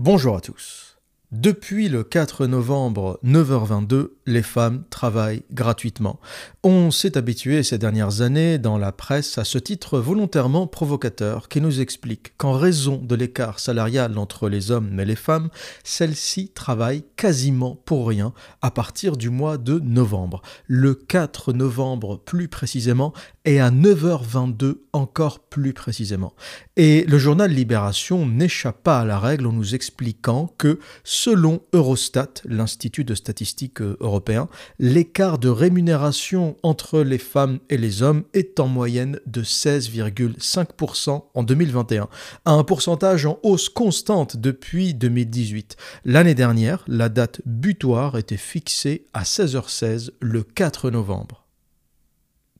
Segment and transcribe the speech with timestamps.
[0.00, 0.96] Bonjour à tous.
[1.30, 6.20] Depuis le 4 novembre 9h22, les femmes travaillent gratuitement.
[6.62, 11.60] On s'est habitué ces dernières années dans la presse à ce titre volontairement provocateur qui
[11.60, 15.50] nous explique qu'en raison de l'écart salarial entre les hommes et les femmes,
[15.84, 18.32] celles-ci travaillent quasiment pour rien
[18.62, 20.40] à partir du mois de novembre.
[20.66, 23.12] Le 4 novembre plus précisément
[23.44, 26.34] et à 9h22 encore plus précisément.
[26.76, 30.78] Et le journal Libération n'échappe pas à la règle en nous expliquant que
[31.18, 38.02] selon Eurostat, l'Institut de statistique euh, européen, l'écart de rémunération entre les femmes et les
[38.02, 42.08] hommes est en moyenne de 16,5% en 2021,
[42.44, 45.76] à un pourcentage en hausse constante depuis 2018.
[46.04, 51.46] L'année dernière, la date butoir était fixée à 16h16 le 4 novembre.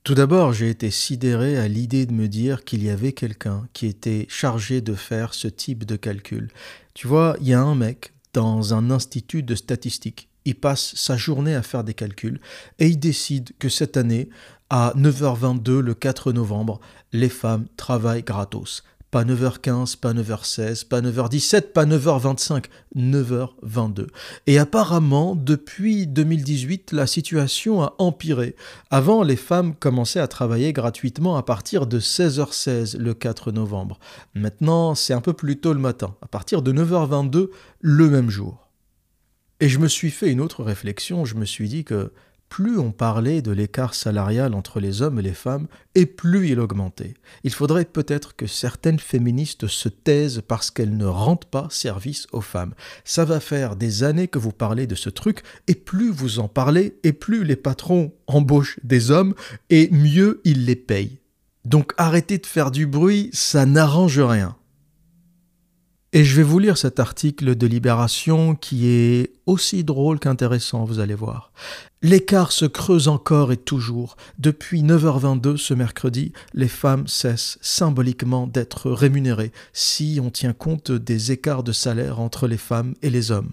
[0.03, 3.87] Tout d'abord, j'ai été sidéré à l'idée de me dire qu'il y avait quelqu'un qui
[3.87, 6.49] était chargé de faire ce type de calcul.
[6.95, 10.29] Tu vois, il y a un mec dans un institut de statistique.
[10.45, 12.41] Il passe sa journée à faire des calculs
[12.79, 14.29] et il décide que cette année,
[14.71, 16.79] à 9h22 le 4 novembre,
[17.13, 22.65] les femmes travaillent gratos pas 9h15, pas 9h16, pas 9h17, pas 9h25,
[22.97, 24.07] 9h22.
[24.47, 28.55] Et apparemment, depuis 2018, la situation a empiré.
[28.91, 33.99] Avant, les femmes commençaient à travailler gratuitement à partir de 16h16 le 4 novembre.
[34.35, 37.49] Maintenant, c'est un peu plus tôt le matin, à partir de 9h22
[37.81, 38.69] le même jour.
[39.61, 42.13] Et je me suis fait une autre réflexion, je me suis dit que
[42.49, 46.61] plus on parlait de l'écart salarial entre les hommes et les femmes, et plus il
[46.61, 47.15] augmentait.
[47.45, 52.41] Il faudrait peut-être que certaines féministes se taisent parce qu'elles ne rendent pas service aux
[52.41, 52.75] femmes.
[53.05, 56.49] Ça va faire des années que vous parlez de ce truc, et plus vous en
[56.49, 59.35] parlez, et plus les patrons embauchent des hommes,
[59.71, 61.19] et mieux ils les payent.
[61.65, 64.58] Donc arrêtez de faire du bruit, ça n'arrange rien.
[66.15, 71.01] Et je vais vous lire cet article de Libération qui est aussi drôle qu'intéressant, vous
[71.01, 71.53] allez voir.
[72.01, 74.17] L'écart se creuse encore et toujours.
[74.39, 81.31] Depuis 9h22 ce mercredi, les femmes cessent symboliquement d'être rémunérées si on tient compte des
[81.31, 83.53] écarts de salaire entre les femmes et les hommes.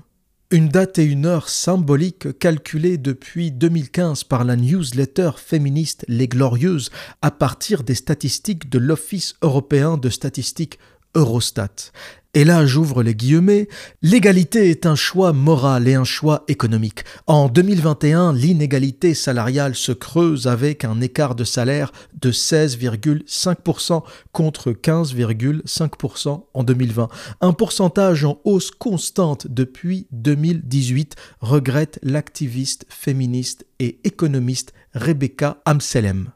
[0.50, 6.90] Une date et une heure symboliques calculées depuis 2015 par la newsletter féministe Les Glorieuses
[7.22, 10.80] à partir des statistiques de l'Office européen de statistiques
[11.16, 11.92] Eurostat.
[12.38, 13.70] Et là, j'ouvre les guillemets,
[14.02, 17.06] l'égalité est un choix moral et un choix économique.
[17.28, 24.04] En 2021, l'inégalité salariale se creuse avec un écart de salaire de 16,5%
[24.34, 27.08] contre 15,5% en 2020.
[27.40, 36.35] Un pourcentage en hausse constante depuis 2018, regrette l'activiste féministe et économiste Rebecca Amselem.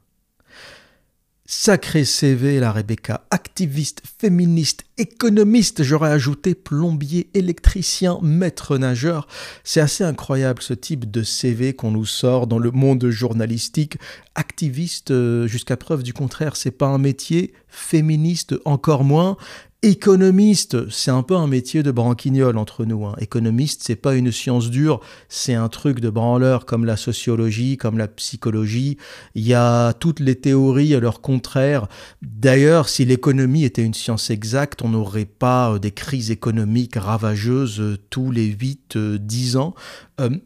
[1.51, 3.25] Sacré CV, la Rebecca.
[3.31, 9.27] Activiste, féministe, économiste, j'aurais ajouté plombier, électricien, maître nageur.
[9.63, 13.97] C'est assez incroyable ce type de CV qu'on nous sort dans le monde journalistique.
[14.35, 17.51] Activiste, euh, jusqu'à preuve du contraire, c'est pas un métier.
[17.67, 19.35] Féministe, encore moins.
[19.81, 23.05] Économiste, c'est un peu un métier de branquignol entre nous.
[23.05, 23.15] Hein.
[23.19, 27.97] Économiste, c'est pas une science dure, c'est un truc de branleur comme la sociologie, comme
[27.97, 28.97] la psychologie.
[29.35, 31.87] Il y a toutes les théories à leur contraire.
[32.21, 37.79] D'ailleurs, si l'économie était une science exacte, on n'aurait pas euh, des crises économiques ravageuses
[37.79, 39.75] euh, tous les 8-10 euh, ans.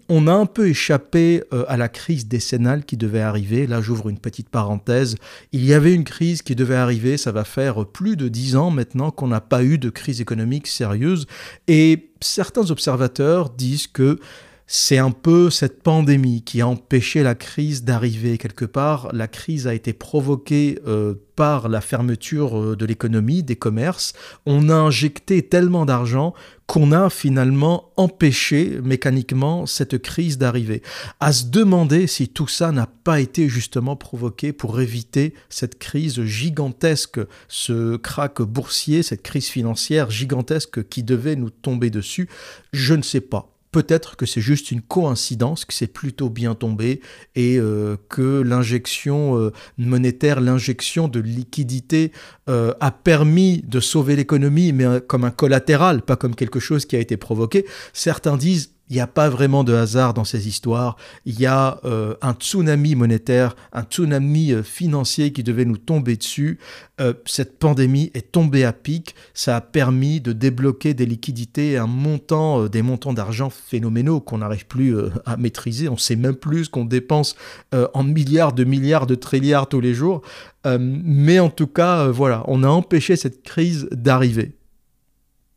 [0.10, 3.66] on a un peu échappé à la crise décennale qui devait arriver.
[3.66, 5.16] Là, j'ouvre une petite parenthèse.
[5.52, 8.70] Il y avait une crise qui devait arriver, ça va faire plus de 10 ans
[8.70, 11.26] maintenant on n'a pas eu de crise économique sérieuse.
[11.68, 14.20] Et certains observateurs disent que
[14.66, 19.10] c'est un peu cette pandémie qui a empêché la crise d'arriver quelque part.
[19.14, 24.14] La crise a été provoquée euh, par la fermeture euh, de l'économie, des commerces.
[24.46, 26.34] On a injecté tellement d'argent
[26.66, 30.82] qu'on a finalement empêché mécaniquement cette crise d'arriver.
[31.20, 36.24] À se demander si tout ça n'a pas été justement provoqué pour éviter cette crise
[36.24, 37.20] gigantesque,
[37.50, 42.30] ce krach boursier, cette crise financière gigantesque qui devait nous tomber dessus.
[42.72, 43.53] Je ne sais pas.
[43.74, 47.02] Peut-être que c'est juste une coïncidence, que c'est plutôt bien tombé
[47.34, 52.12] et euh, que l'injection euh, monétaire, l'injection de liquidité
[52.52, 56.96] euh, a permis de sauver l'économie, mais comme un collatéral, pas comme quelque chose qui
[56.96, 57.66] a été provoqué.
[57.94, 60.98] Certains disent il n'y a pas vraiment de hasard dans ces histoires.
[61.26, 66.18] Il y a euh, un tsunami monétaire, un tsunami euh, financier qui devait nous tomber
[66.18, 66.60] dessus.
[67.00, 69.16] Euh, cette pandémie est tombée à pic.
[69.34, 74.68] Ça a permis de débloquer des liquidités, un montant, des montants d'argent phénoménaux qu'on n'arrive
[74.68, 74.96] plus
[75.26, 75.88] à maîtriser.
[75.88, 77.36] On ne sait même plus ce qu'on dépense
[77.72, 80.22] en milliards, de milliards, de trilliards tous les jours.
[80.66, 84.56] mais en tout cas, voilà, on a empêché cette crise d'arriver.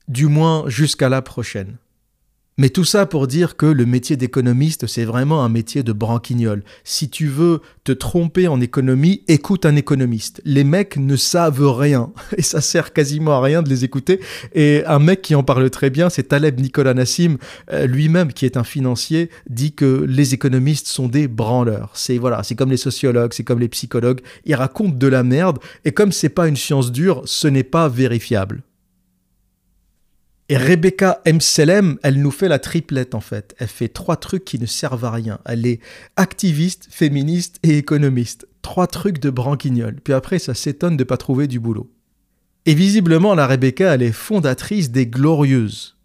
[0.09, 1.77] du moins jusqu'à la prochaine.
[2.59, 6.65] Mais tout ça pour dire que le métier d'économiste, c'est vraiment un métier de branquignol.
[6.85, 10.41] Si tu veux te tromper en économie, écoute un économiste.
[10.47, 14.21] Les mecs ne savent rien, et ça sert quasiment à rien de les écouter.
[14.55, 17.37] Et un mec qui en parle très bien, c'est Taleb Nicolas Nassim,
[17.73, 21.91] euh, lui-même qui est un financier, dit que les économistes sont des branleurs.
[21.93, 25.59] C'est voilà, c'est comme les sociologues, c'est comme les psychologues, ils racontent de la merde,
[25.85, 28.63] et comme c'est pas une science dure, ce n'est pas vérifiable.
[30.49, 31.41] Et Rebecca M.
[32.03, 33.57] Elle nous fait la triplette en fait.
[33.59, 35.41] Elle fait trois trucs qui ne servent à rien.
[35.45, 35.81] Elle est
[36.17, 38.47] activiste, féministe et économiste.
[38.63, 39.97] Trois trucs de branquignol.
[40.03, 41.91] Puis après, ça s'étonne de pas trouver du boulot.
[42.65, 45.96] Et visiblement, la Rebecca, elle est fondatrice des Glorieuses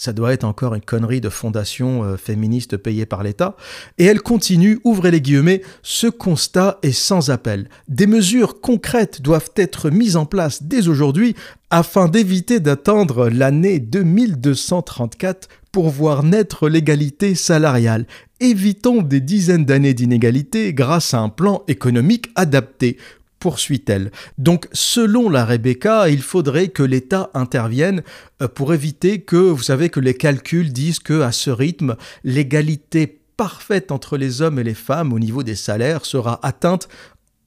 [0.00, 3.54] ça doit être encore une connerie de fondation euh, féministe payée par l'État.
[3.98, 7.68] Et elle continue, ouvrez les guillemets, ce constat est sans appel.
[7.86, 11.36] Des mesures concrètes doivent être mises en place dès aujourd'hui
[11.68, 18.06] afin d'éviter d'attendre l'année 2234 pour voir naître l'égalité salariale.
[18.40, 22.96] Évitons des dizaines d'années d'inégalité grâce à un plan économique adapté
[23.40, 24.12] poursuit-elle.
[24.38, 28.02] Donc, selon la Rebecca, il faudrait que l'État intervienne
[28.40, 33.20] euh, pour éviter que, vous savez, que les calculs disent que à ce rythme, l'égalité
[33.36, 36.88] parfaite entre les hommes et les femmes au niveau des salaires sera atteinte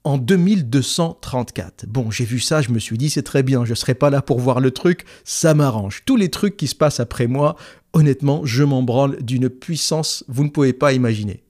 [0.03, 1.85] en 2234.
[1.87, 4.09] Bon, j'ai vu ça, je me suis dit c'est très bien, je ne serai pas
[4.09, 6.01] là pour voir le truc, ça m'arrange.
[6.05, 7.55] Tous les trucs qui se passent après moi,
[7.93, 11.43] honnêtement, je m'en branle d'une puissance, vous ne pouvez pas imaginer.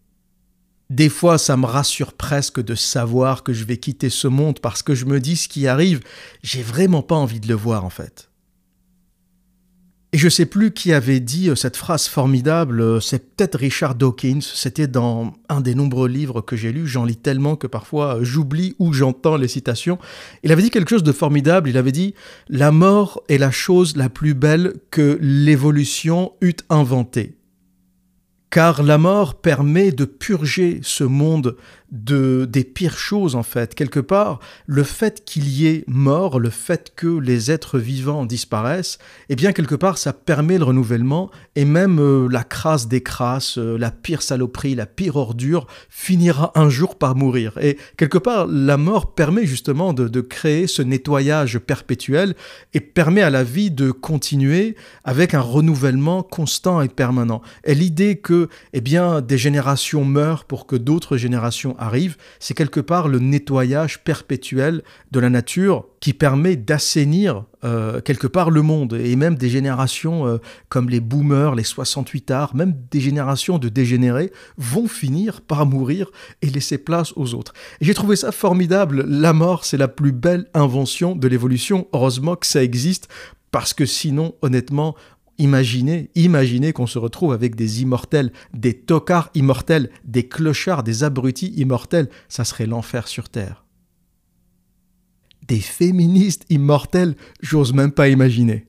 [0.94, 4.84] Des fois, ça me rassure presque de savoir que je vais quitter ce monde parce
[4.84, 6.02] que je me dis ce qui arrive,
[6.44, 8.30] j'ai vraiment pas envie de le voir en fait.
[10.12, 13.96] Et je sais plus qui avait dit euh, cette phrase formidable, euh, c'est peut-être Richard
[13.96, 18.18] Dawkins, c'était dans un des nombreux livres que j'ai lus, j'en lis tellement que parfois
[18.18, 19.98] euh, j'oublie où j'entends les citations.
[20.44, 22.14] Il avait dit quelque chose de formidable, il avait dit
[22.50, 27.36] La mort est la chose la plus belle que l'évolution eût inventée
[28.54, 31.58] car la mort permet de purger ce monde
[31.94, 33.76] de, des pires choses en fait.
[33.76, 38.98] Quelque part, le fait qu'il y ait mort, le fait que les êtres vivants disparaissent,
[39.30, 43.60] eh bien quelque part ça permet le renouvellement et même euh, la crasse des crasses,
[43.60, 47.58] euh, la pire saloperie, la pire ordure finira un jour par mourir.
[47.62, 52.34] Et quelque part la mort permet justement de, de créer ce nettoyage perpétuel
[52.74, 57.44] et permet à la vie de continuer avec un renouvellement constant et permanent.
[57.66, 62.80] Et l'idée que eh bien des générations meurent pour que d'autres générations arrive, c'est quelque
[62.80, 64.82] part le nettoyage perpétuel
[65.12, 70.28] de la nature qui permet d'assainir euh, quelque part le monde et même des générations
[70.28, 70.38] euh,
[70.70, 76.12] comme les boomers, les 68 arts, même des générations de dégénérés vont finir par mourir
[76.42, 77.54] et laisser place aux autres.
[77.80, 79.06] j'ai trouvé ça formidable.
[79.08, 81.88] La mort, c'est la plus belle invention de l'évolution.
[81.94, 83.08] Heureusement que ça existe
[83.54, 84.96] parce que sinon, honnêtement,
[85.40, 91.54] Imaginez, imaginez qu'on se retrouve avec des immortels, des tocards immortels, des clochards, des abrutis
[91.58, 93.66] immortels, ça serait l'enfer sur Terre.
[95.48, 98.68] Des féministes immortels, j'ose même pas imaginer.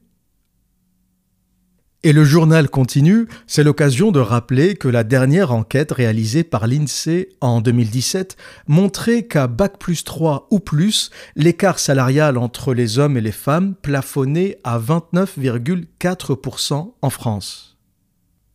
[2.06, 7.30] Et le journal continue, c'est l'occasion de rappeler que la dernière enquête réalisée par l'INSEE
[7.40, 8.36] en 2017
[8.68, 13.74] montrait qu'à Bac plus 3 ou plus, l'écart salarial entre les hommes et les femmes
[13.80, 17.78] plafonnait à 29,4% en France.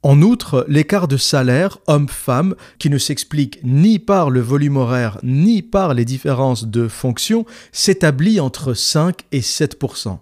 [0.04, 5.64] En outre, l'écart de salaire homme-femme, qui ne s'explique ni par le volume horaire ni
[5.64, 10.20] par les différences de fonction, s'établit entre 5 et 7%.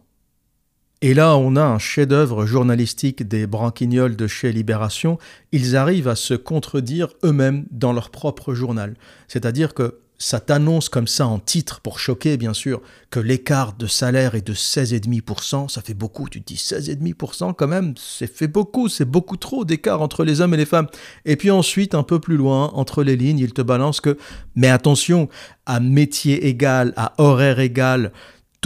[1.03, 5.19] Et là, on a un chef-d'œuvre journalistique des branquignols de chez Libération.
[5.51, 8.95] Ils arrivent à se contredire eux-mêmes dans leur propre journal.
[9.27, 13.85] C'est-à-dire que ça t'annonce comme ça en titre, pour choquer bien sûr, que l'écart de
[13.85, 15.69] salaire est de 16,5%.
[15.69, 19.65] Ça fait beaucoup, tu te dis 16,5% quand même, c'est fait beaucoup, c'est beaucoup trop
[19.65, 20.87] d'écart entre les hommes et les femmes.
[21.25, 24.17] Et puis ensuite, un peu plus loin, entre les lignes, ils te balancent que,
[24.55, 25.29] mais attention,
[25.67, 28.11] à métier égal, à horaire égal,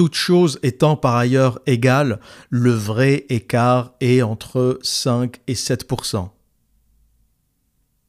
[0.02, 6.32] toutes choses étant par ailleurs égales, le vrai écart est entre 5 et 7%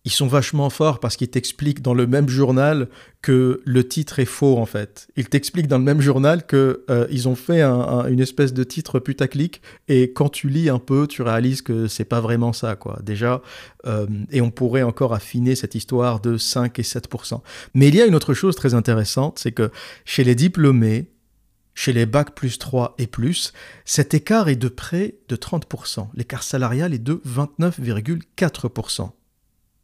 [0.05, 2.89] ils sont vachement forts parce qu'ils t'expliquent dans le même journal
[3.21, 5.07] que le titre est faux en fait.
[5.17, 9.63] Ils t'expliquent dans le même journal que euh, ont fait une espèce de titre putaclic
[9.87, 12.99] et quand tu lis un peu, tu réalises que c'est pas vraiment ça quoi.
[13.03, 13.43] Déjà,
[13.87, 17.41] euh, et on pourrait encore affiner cette histoire de 5 et 7%
[17.75, 19.71] Mais il y a une autre chose très intéressante, c'est que
[20.05, 21.12] chez les diplômés,
[21.75, 23.53] chez les bacs plus 3 et plus,
[23.85, 26.09] cet écart est de près de 30%.
[26.15, 29.11] L'écart salarial est de 29,4%.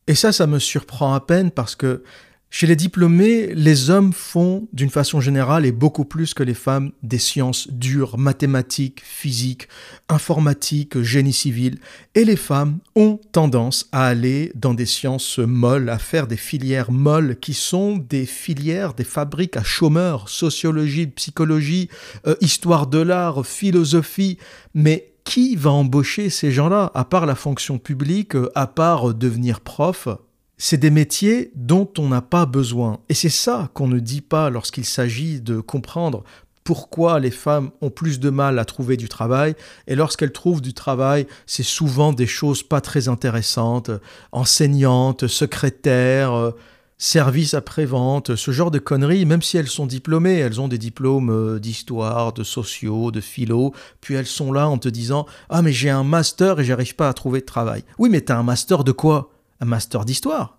[0.07, 2.03] Et ça, ça me surprend à peine parce que
[2.51, 6.93] Chez les diplômés, les hommes font, d'une façon générale et beaucoup plus que les femmes,
[7.03, 9.69] des sciences dures, mathématiques, physiques,
[10.09, 11.79] informatiques, génie civil,
[12.15, 16.91] et les femmes ont tendance à aller dans des sciences molles, à faire des filières
[16.91, 21.91] molles qui sont des filières, des fabriques à chômeurs, sociologie, psychologie,
[22.27, 24.39] euh, histoire de l'art, philosophie,
[24.73, 29.61] mais qui va embaucher ces gens-là, à part la fonction publique, euh, à part devenir
[29.61, 30.09] prof
[30.59, 32.99] c'est des métiers dont on n'a pas besoin.
[33.09, 36.25] Et c'est ça qu'on ne dit pas lorsqu'il s'agit de comprendre
[36.65, 39.55] pourquoi les femmes ont plus de mal à trouver du travail.
[39.87, 43.91] Et lorsqu'elles trouvent du travail, c'est souvent des choses pas très intéressantes,
[44.33, 46.51] enseignantes, secrétaires, euh,
[46.99, 51.31] services après-vente, ce genre de conneries, même si elles sont diplômées, elles ont des diplômes
[51.31, 53.73] euh, d'histoire, de sociaux, de philo,
[54.03, 57.09] puis elles sont là en te disant Ah, mais j'ai un master et j'arrive pas
[57.09, 57.85] à trouver de travail.
[57.99, 59.31] Oui, mais t'as un master de quoi?
[59.61, 60.59] Un master d'histoire.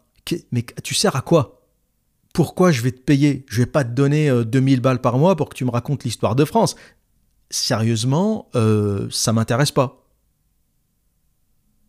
[0.51, 1.59] Mais tu sers à quoi?
[2.33, 3.45] Pourquoi je vais te payer?
[3.47, 6.03] Je vais pas te donner 2000 euh, balles par mois pour que tu me racontes
[6.03, 6.75] l'histoire de France.
[7.49, 10.05] Sérieusement, euh, ça m'intéresse pas.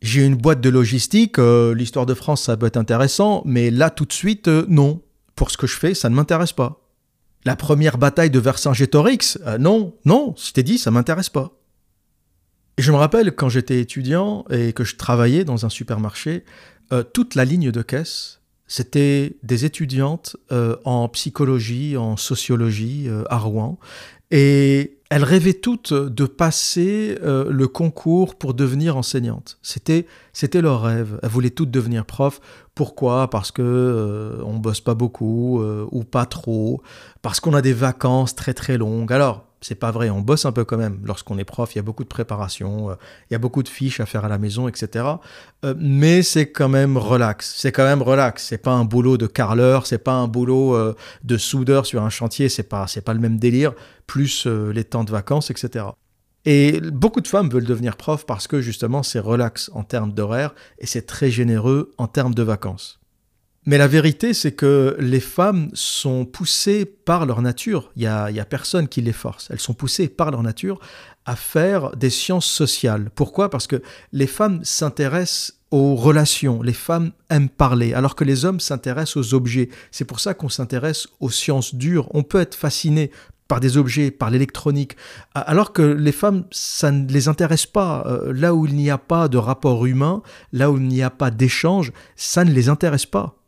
[0.00, 3.90] J'ai une boîte de logistique, euh, l'histoire de France, ça peut être intéressant, mais là
[3.90, 5.02] tout de suite, non.
[5.34, 6.80] Pour ce que je fais, ça ne m'intéresse pas.
[7.44, 11.52] La première bataille de Vercingétorix, non, non, je t'ai dit, ça m'intéresse pas.
[12.78, 16.44] Je me rappelle quand j'étais étudiant et que je travaillais dans un supermarché,
[16.92, 23.24] euh, toute la ligne de caisse, c'était des étudiantes euh, en psychologie, en sociologie euh,
[23.28, 23.78] à Rouen.
[24.30, 29.58] Et elles rêvaient toutes de passer le concours pour devenir enseignantes.
[29.60, 31.18] C'était, c'était leur rêve.
[31.24, 32.40] Elles voulaient toutes devenir profs.
[32.76, 33.28] Pourquoi?
[33.28, 36.80] Parce que on bosse pas beaucoup ou pas trop.
[37.22, 39.12] Parce qu'on a des vacances très très longues.
[39.12, 41.00] Alors, c'est pas vrai, on bosse un peu quand même.
[41.04, 42.94] Lorsqu'on est prof, il y a beaucoup de préparation, euh,
[43.30, 45.04] il y a beaucoup de fiches à faire à la maison, etc.
[45.64, 47.54] Euh, mais c'est quand même relax.
[47.58, 48.44] C'est quand même relax.
[48.44, 52.10] C'est pas un boulot de carleur, c'est pas un boulot euh, de soudeur sur un
[52.10, 53.74] chantier, c'est pas, c'est pas le même délire,
[54.06, 55.86] plus les temps de vacances, etc.
[56.46, 60.54] Et beaucoup de femmes veulent devenir prof parce que justement c'est relax en termes d'horaire
[60.78, 62.99] et c'est très généreux en termes de vacances.
[63.66, 67.92] Mais la vérité, c'est que les femmes sont poussées par leur nature.
[67.94, 69.48] Il n'y a, personne qui les force.
[69.50, 70.80] Elles sont poussées par leur nature
[71.26, 73.10] à faire des sciences sociales.
[73.14, 73.50] Pourquoi?
[73.50, 78.60] Parce que les femmes s'intéressent aux relations, les femmes aiment parler, alors que les hommes
[78.60, 79.68] s'intéressent aux objets.
[79.90, 82.08] C'est pour ça qu'on s'intéresse aux sciences dures.
[82.14, 83.10] On peut être fasciné
[83.46, 84.96] par des objets, par l'électronique,
[85.34, 88.04] alors que les femmes, ça ne les intéresse pas.
[88.06, 91.10] Euh, là où il n'y a pas de rapport humain, là où il n'y a
[91.10, 93.39] pas d'échange, ça ne les intéresse pas.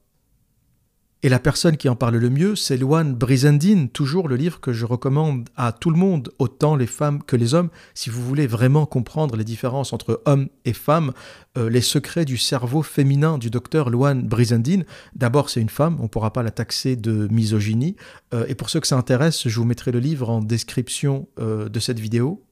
[1.25, 4.73] Et la personne qui en parle le mieux, c'est Luan Brizendine, toujours le livre que
[4.73, 8.49] je recommande à tout le monde, autant les femmes que les hommes, si vous voulez
[8.49, 11.13] vraiment comprendre les différences entre hommes et femmes,
[11.57, 14.85] euh, les secrets du cerveau féminin du docteur Luan Brizendine.
[15.15, 17.95] D'abord, c'est une femme, on ne pourra pas la taxer de misogynie.
[18.35, 21.69] Euh, et pour ceux que ça intéresse, je vous mettrai le livre en description euh,
[21.69, 22.43] de cette vidéo.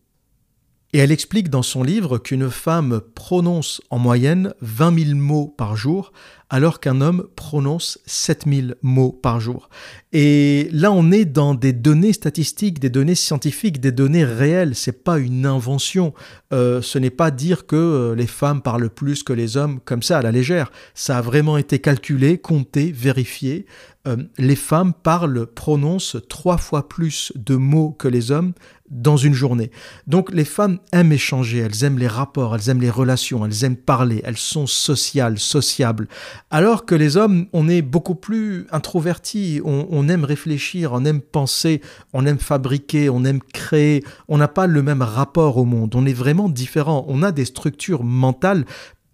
[0.92, 5.76] Et elle explique dans son livre qu'une femme prononce en moyenne 20 000 mots par
[5.76, 6.12] jour,
[6.52, 9.68] alors qu'un homme prononce 7 000 mots par jour.
[10.12, 14.74] Et là, on est dans des données statistiques, des données scientifiques, des données réelles.
[14.74, 16.12] C'est pas une invention.
[16.52, 20.02] Euh, ce n'est pas dire que euh, les femmes parlent plus que les hommes comme
[20.02, 20.72] ça à la légère.
[20.94, 23.66] Ça a vraiment été calculé, compté, vérifié.
[24.08, 28.54] Euh, les femmes parlent, prononcent trois fois plus de mots que les hommes
[28.90, 29.70] dans une journée.
[30.06, 33.76] Donc les femmes aiment échanger, elles aiment les rapports, elles aiment les relations, elles aiment
[33.76, 36.08] parler, elles sont sociales, sociables.
[36.50, 41.80] Alors que les hommes, on est beaucoup plus introvertis, on, aime réfléchir, on aime penser,
[42.12, 46.06] on aime fabriquer, on aime créer, on n'a pas le même rapport au monde, on
[46.06, 48.64] est vraiment différent, on a des structures mentales,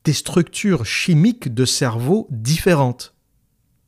[0.04, 3.15] des structures chimiques de cerveau différentes.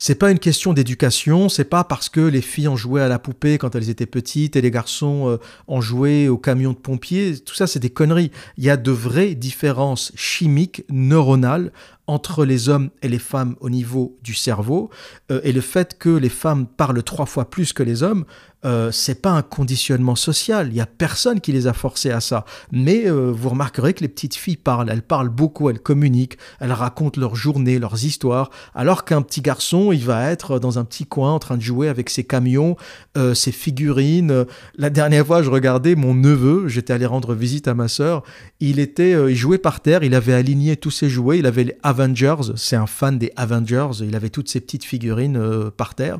[0.00, 3.18] C'est pas une question d'éducation, c'est pas parce que les filles ont joué à la
[3.18, 7.40] poupée quand elles étaient petites et les garçons euh, ont joué au camion de pompiers,
[7.40, 8.30] tout ça c'est des conneries.
[8.58, 11.72] Il y a de vraies différences chimiques, neuronales
[12.08, 14.90] entre les hommes et les femmes au niveau du cerveau,
[15.30, 18.24] euh, et le fait que les femmes parlent trois fois plus que les hommes,
[18.64, 20.68] euh, c'est pas un conditionnement social.
[20.70, 22.44] Il y a personne qui les a forcés à ça.
[22.72, 24.90] Mais euh, vous remarquerez que les petites filles parlent.
[24.90, 28.50] Elles parlent beaucoup, elles communiquent, elles racontent leurs journées, leurs histoires.
[28.74, 31.88] Alors qu'un petit garçon, il va être dans un petit coin en train de jouer
[31.88, 32.76] avec ses camions,
[33.16, 34.44] euh, ses figurines.
[34.76, 36.66] La dernière fois, je regardais mon neveu.
[36.66, 38.24] J'étais allé rendre visite à ma sœur.
[38.58, 40.02] Il était, il jouait par terre.
[40.02, 41.38] Il avait aligné tous ses jouets.
[41.38, 45.70] Il avait Avengers, c'est un fan des Avengers, il avait toutes ces petites figurines euh,
[45.70, 46.18] par terre,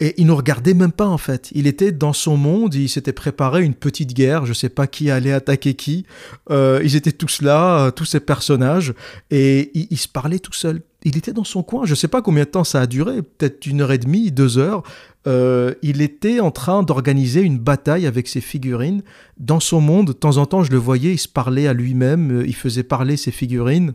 [0.00, 1.50] et il nous regardait même pas en fait.
[1.52, 5.08] Il était dans son monde, il s'était préparé une petite guerre, je sais pas qui
[5.08, 6.04] allait attaquer qui.
[6.50, 8.92] Euh, ils étaient tous là, euh, tous ces personnages,
[9.30, 11.86] et il, se parlait tout seul il était dans son coin.
[11.86, 14.30] Je ne sais pas combien de temps ça a duré, peut-être une heure et demie,
[14.32, 14.82] deux heures.
[15.24, 19.02] Il était en train d'organiser une bataille avec ses figurines
[19.38, 20.08] dans son monde.
[20.08, 23.16] De temps en temps, je le voyais, il se parlait à lui-même, il faisait parler
[23.16, 23.94] ses figurines.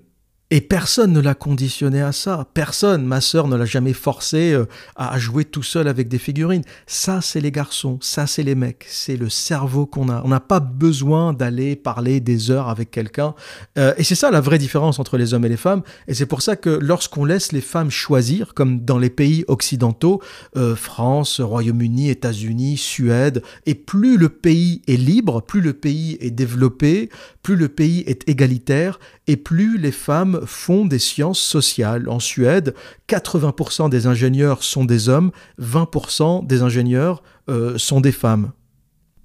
[0.52, 2.48] Et personne ne l'a conditionné à ça.
[2.54, 6.62] Personne, ma sœur ne l'a jamais forcé euh, à jouer tout seul avec des figurines.
[6.86, 10.22] Ça, c'est les garçons, ça, c'est les mecs, c'est le cerveau qu'on a.
[10.24, 13.34] On n'a pas besoin d'aller parler des heures avec quelqu'un.
[13.80, 15.82] Euh, et c'est ça la vraie différence entre les hommes et les femmes.
[16.08, 20.22] Et c'est pour ça que lorsqu'on laisse les femmes choisir, comme dans les pays occidentaux,
[20.58, 26.30] euh, France, Royaume-Uni, États-Unis, Suède, et plus le pays est libre, plus le pays est
[26.30, 27.10] développé,
[27.42, 32.10] plus le pays est égalitaire, et plus les femmes font des sciences sociales.
[32.10, 32.76] En Suède,
[33.10, 38.52] 80% des ingénieurs sont des hommes, 20% des ingénieurs euh, sont des femmes.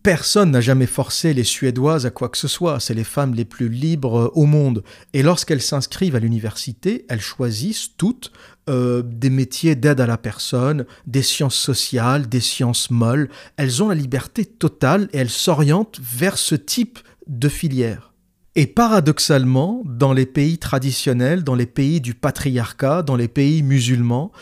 [0.02, 3.44] Personne n'a jamais forcé les Suédoises à quoi que ce soit, c'est les femmes les
[3.44, 4.82] plus libres euh, au monde.
[5.12, 8.32] Et lorsqu'elles s'inscrivent à l'université, elles choisissent toutes
[8.70, 13.28] euh, des métiers d'aide à la personne, des sciences sociales, des sciences molles.
[13.58, 18.09] Elles ont la liberté totale et elles s'orientent vers ce type de filière.
[18.56, 24.32] Et paradoxalement, dans les pays traditionnels, dans les pays du patriarcat, dans les pays musulmans,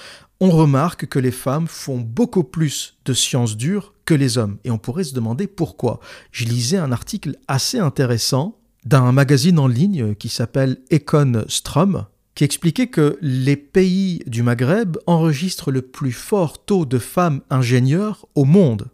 [0.41, 4.59] on remarque que les femmes font beaucoup plus de sciences dures que les hommes.
[4.65, 6.01] Et on pourrait se demander pourquoi.
[6.33, 12.45] Je lisais un article assez intéressant d'un magazine en ligne qui s'appelle Econ Strom, qui
[12.45, 18.45] expliquait que les pays du Maghreb enregistrent le plus fort taux de femmes ingénieurs au
[18.45, 18.89] monde.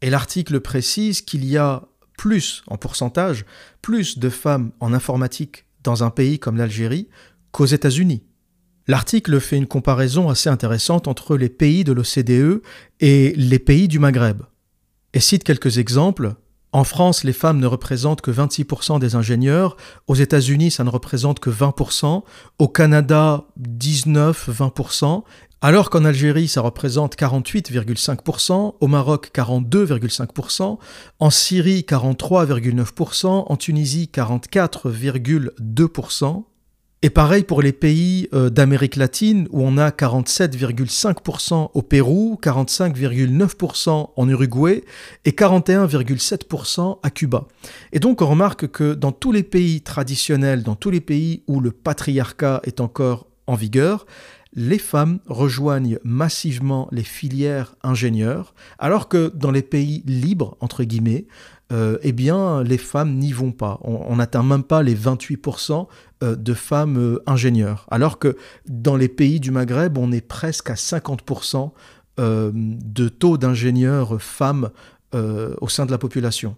[0.00, 1.82] Et l'article précise qu'il y a
[2.18, 3.46] plus en pourcentage,
[3.80, 7.08] plus de femmes en informatique dans un pays comme l'Algérie
[7.52, 8.24] qu'aux États-Unis.
[8.86, 12.62] L'article fait une comparaison assez intéressante entre les pays de l'OCDE
[13.00, 14.42] et les pays du Maghreb,
[15.14, 16.34] et cite quelques exemples.
[16.72, 21.40] En France, les femmes ne représentent que 26% des ingénieurs, aux États-Unis, ça ne représente
[21.40, 22.22] que 20%,
[22.58, 25.22] au Canada, 19-20%,
[25.60, 30.78] alors qu'en Algérie, ça représente 48,5%, au Maroc 42,5%,
[31.18, 36.44] en Syrie 43,9%, en Tunisie 44,2%.
[37.02, 44.10] Et pareil pour les pays euh, d'Amérique latine où on a 47,5% au Pérou, 45,9%
[44.16, 44.84] en Uruguay
[45.24, 47.46] et 41,7% à Cuba.
[47.92, 51.60] Et donc on remarque que dans tous les pays traditionnels, dans tous les pays où
[51.60, 54.04] le patriarcat est encore en vigueur,
[54.54, 61.26] les femmes rejoignent massivement les filières ingénieurs, alors que dans les pays libres, entre guillemets,
[61.70, 63.78] euh, eh les femmes n'y vont pas.
[63.82, 65.86] On n'atteint même pas les 28%
[66.22, 70.70] euh, de femmes euh, ingénieurs, alors que dans les pays du Maghreb, on est presque
[70.70, 71.72] à 50%
[72.18, 74.70] de taux d'ingénieurs femmes
[75.12, 76.56] au sein de la population.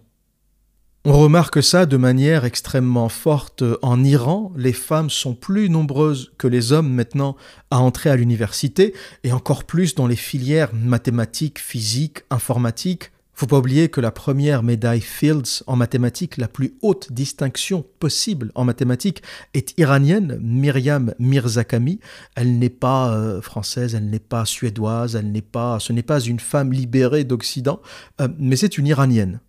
[1.03, 4.53] On remarque ça de manière extrêmement forte en Iran.
[4.55, 7.35] Les femmes sont plus nombreuses que les hommes maintenant
[7.71, 13.11] à entrer à l'université et encore plus dans les filières mathématiques, physiques, informatiques.
[13.33, 18.51] Faut pas oublier que la première médaille Fields en mathématiques, la plus haute distinction possible
[18.53, 19.23] en mathématiques,
[19.55, 21.99] est iranienne, Myriam Mirzakami.
[22.35, 26.19] Elle n'est pas euh, française, elle n'est pas suédoise, elle n'est pas, ce n'est pas
[26.19, 27.81] une femme libérée d'Occident,
[28.21, 29.39] euh, mais c'est une iranienne.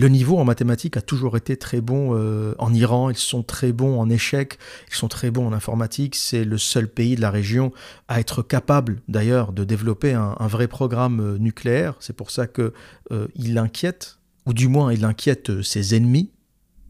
[0.00, 3.70] Le niveau en mathématiques a toujours été très bon euh, en Iran, ils sont très
[3.70, 4.58] bons en échecs,
[4.88, 7.70] ils sont très bons en informatique, c'est le seul pays de la région
[8.08, 12.72] à être capable d'ailleurs de développer un, vrai programme euh, nucléaire, c'est pour ça qu'il
[13.12, 16.30] euh, inquiète, ou du moins il inquiète ses ennemis.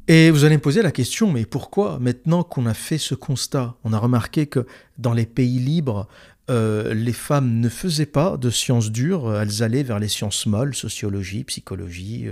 [0.07, 3.75] Et vous allez me poser la question, mais pourquoi maintenant qu'on a fait ce constat,
[3.83, 4.69] on a remarqué que
[4.99, 6.07] dans les pays libres,
[6.49, 11.45] les femmes ne faisaient pas de sciences dures, elles allaient vers les sciences molles, sociologie,
[11.45, 12.27] psychologie,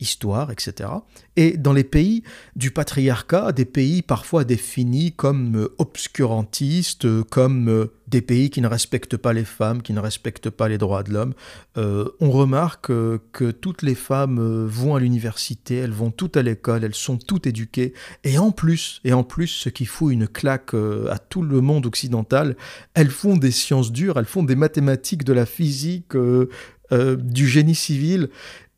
[0.00, 0.90] histoire, etc.
[1.36, 2.22] Et dans les pays
[2.56, 9.16] du patriarcat, des pays parfois définis comme euh, obscurantistes, comme des pays qui ne respectent
[9.16, 11.34] pas les femmes, qui ne respectent pas les droits de l'homme,
[11.76, 16.94] on remarque que toutes les femmes vont à l'université, elles vont toutes à l'école, elles
[16.94, 17.92] sont toutes éduquées,
[18.24, 21.84] et en plus, et en plus, ce qui fout une claque à tout le monde
[21.84, 22.56] occidental,
[22.94, 26.48] elles font des sciences dures, elles font des mathématiques, de la physique, euh,
[26.92, 28.28] euh, du génie civil.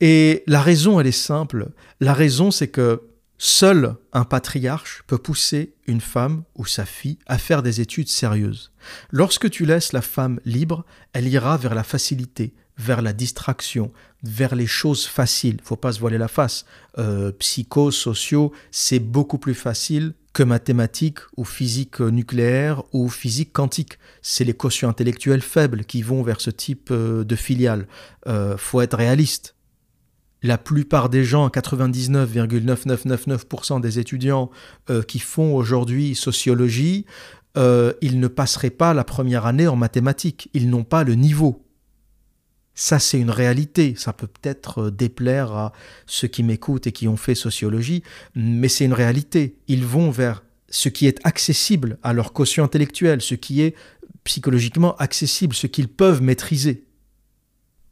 [0.00, 1.70] Et la raison, elle est simple.
[2.00, 3.02] La raison, c'est que
[3.38, 8.72] seul un patriarche peut pousser une femme ou sa fille à faire des études sérieuses.
[9.10, 13.92] Lorsque tu laisses la femme libre, elle ira vers la facilité, vers la distraction,
[14.22, 15.58] vers les choses faciles.
[15.62, 16.64] Faut pas se voiler la face.
[16.98, 23.98] Euh, psycho, sociaux, c'est beaucoup plus facile que mathématiques ou physique nucléaire ou physique quantique.
[24.22, 27.86] C'est les quotients intellectuels faibles qui vont vers ce type euh, de filiale.
[28.26, 29.54] Euh, faut être réaliste.
[30.42, 34.50] La plupart des gens, 99,9999% des étudiants
[34.88, 37.04] euh, qui font aujourd'hui sociologie,
[37.56, 40.48] ils ne passeraient pas la première année en mathématiques.
[40.54, 41.66] Ils n'ont pas le niveau.
[42.82, 43.92] Ça, c'est une réalité.
[43.94, 45.72] Ça peut peut-être euh, déplaire à
[46.06, 48.02] ceux qui m'écoutent et qui ont fait sociologie,
[48.34, 49.54] mais c'est une réalité.
[49.68, 53.74] Ils vont vers ce qui est accessible à leur quotient intellectuel, ce qui est
[54.24, 56.86] psychologiquement accessible, ce qu'ils peuvent maîtriser.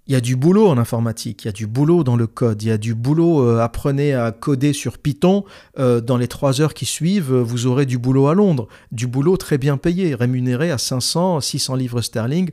[0.08, 2.62] Il y a du boulot en informatique, il y a du boulot dans le code,
[2.62, 5.44] il y a du boulot, euh, apprenez à coder sur Python,
[5.78, 9.06] euh, dans les trois heures qui suivent, euh, vous aurez du boulot à Londres, du
[9.06, 12.50] boulot très bien payé, rémunéré à 500, 600 livres sterling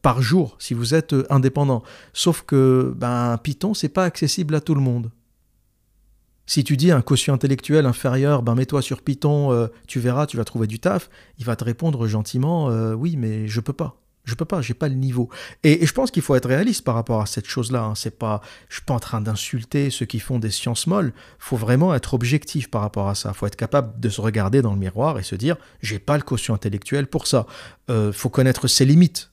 [0.00, 1.82] par jour si vous êtes indépendant.
[2.14, 5.10] Sauf que ben, Python, c'est pas accessible à tout le monde.
[6.46, 10.44] Si tu dis un quotient intellectuel inférieur, ben mets-toi sur Python, tu verras, tu vas
[10.44, 14.00] trouver du taf, il va te répondre gentiment, oui, mais je peux pas.
[14.26, 15.30] Je peux pas, j'ai pas le niveau.
[15.62, 17.84] Et, je pense qu'il faut être réaliste par rapport à cette chose-là.
[17.84, 17.94] Hein.
[17.94, 21.12] C'est pas, je suis pas en train d'insulter ceux qui font des sciences molles.
[21.38, 23.32] Faut vraiment être objectif par rapport à ça.
[23.32, 26.24] Faut être capable de se regarder dans le miroir et se dire, j'ai pas le
[26.24, 27.46] quotient intellectuel pour ça.
[27.88, 29.30] Euh, faut connaître ses limites.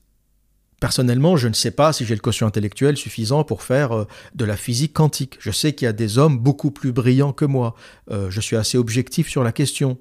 [0.80, 4.46] Personnellement, je ne sais pas si j'ai le quotient intellectuel suffisant pour faire euh, de
[4.46, 5.38] la physique quantique.
[5.40, 7.74] Je sais qu'il y a des hommes beaucoup plus brillants que moi.
[8.12, 9.98] Euh, je suis assez objectif sur la question.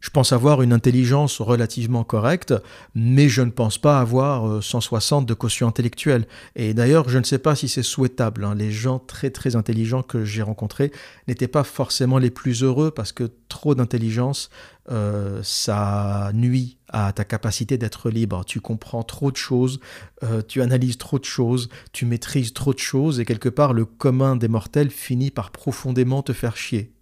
[0.00, 2.54] Je pense avoir une intelligence relativement correcte,
[2.94, 6.28] mais je ne pense pas avoir 160 euh, de quotient intellectuel.
[6.54, 8.44] Et d'ailleurs, je ne sais pas si c'est souhaitable.
[8.44, 8.54] Hein.
[8.54, 10.92] Les gens très très intelligents que j'ai rencontrés
[11.26, 14.50] n'étaient pas forcément les plus heureux parce que trop d'intelligence,
[14.90, 18.44] euh, ça nuit à ta capacité d'être libre.
[18.44, 19.80] Tu comprends trop de choses,
[20.22, 23.84] euh, tu analyses trop de choses, tu maîtrises trop de choses, et quelque part, le
[23.84, 26.92] commun des mortels finit par profondément te faire chier.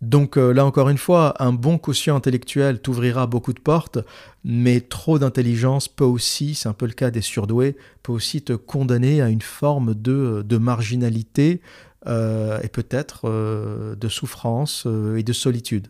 [0.00, 3.98] Donc euh, là encore une fois, un bon quotient intellectuel t'ouvrira beaucoup de portes,
[4.44, 8.52] mais trop d'intelligence peut aussi, c'est un peu le cas des surdoués, peut aussi te
[8.52, 11.62] condamner à une forme de, marginalité
[12.06, 15.88] euh, et peut-être euh, de souffrance et de solitude.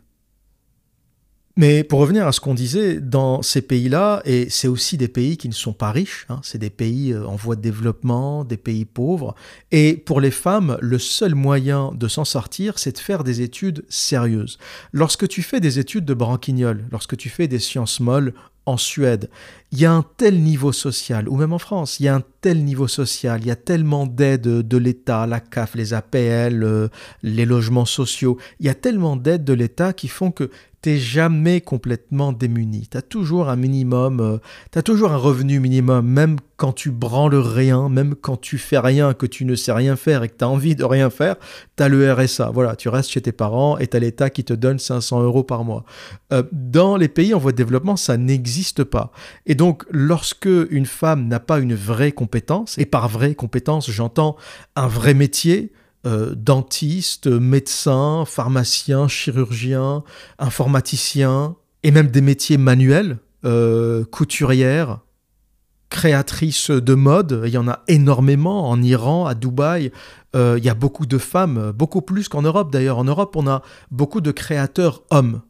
[1.56, 5.36] Mais pour revenir à ce qu'on disait, dans ces pays-là, et c'est aussi des pays
[5.36, 8.56] qui ne sont pas riches, hein, c'est des pays euh, en voie de développement, des
[8.56, 9.36] pays pauvres,
[9.70, 13.84] et pour les femmes, le seul moyen de s'en sortir, c'est de faire des études
[13.88, 14.58] sérieuses.
[14.92, 18.34] Lorsque tu fais des études de branquignol, lorsque tu fais des sciences molles
[18.66, 19.30] en Suède,
[19.74, 22.22] il y a un tel niveau social, ou même en France, il y a un
[22.40, 26.87] tel niveau social, il y a tellement d'aides de l'État, la CAF, les APL, euh,
[27.24, 30.48] les logements sociaux, il y a tellement d'aides de l'État qui font que
[30.84, 32.88] t'es jamais complètement démuni.
[32.90, 34.37] Tu as toujours un minimum, euh,
[34.70, 38.78] tu as toujours un revenu minimum, même quand tu branles rien, même quand tu fais
[38.78, 41.37] rien, que tu ne sais rien faire et que tu as envie de rien faire,
[41.78, 42.50] tu as le RSA.
[42.52, 45.42] Voilà, tu restes chez tes parents et tu as l'État qui te donne 500 euros
[45.42, 45.87] par mois.
[46.34, 49.10] Euh, dans les pays en voie de développement, ça n'existe pas.
[49.46, 54.37] Et donc, lorsque une femme n'a pas une vraie compétence, et par vraie compétence, j'entends
[54.77, 55.72] un vrai métier,
[56.07, 60.05] euh, dentistes, médecins, pharmaciens, chirurgiens,
[60.38, 65.00] informaticiens, et même des métiers manuels, euh, couturières,
[65.90, 67.42] créatrices de mode.
[67.44, 69.92] Il y en a énormément en Iran, à Dubaï.
[70.35, 72.98] Euh, il y a beaucoup de femmes, beaucoup plus qu'en Europe d'ailleurs.
[72.98, 75.40] En Europe, on a beaucoup de créateurs hommes.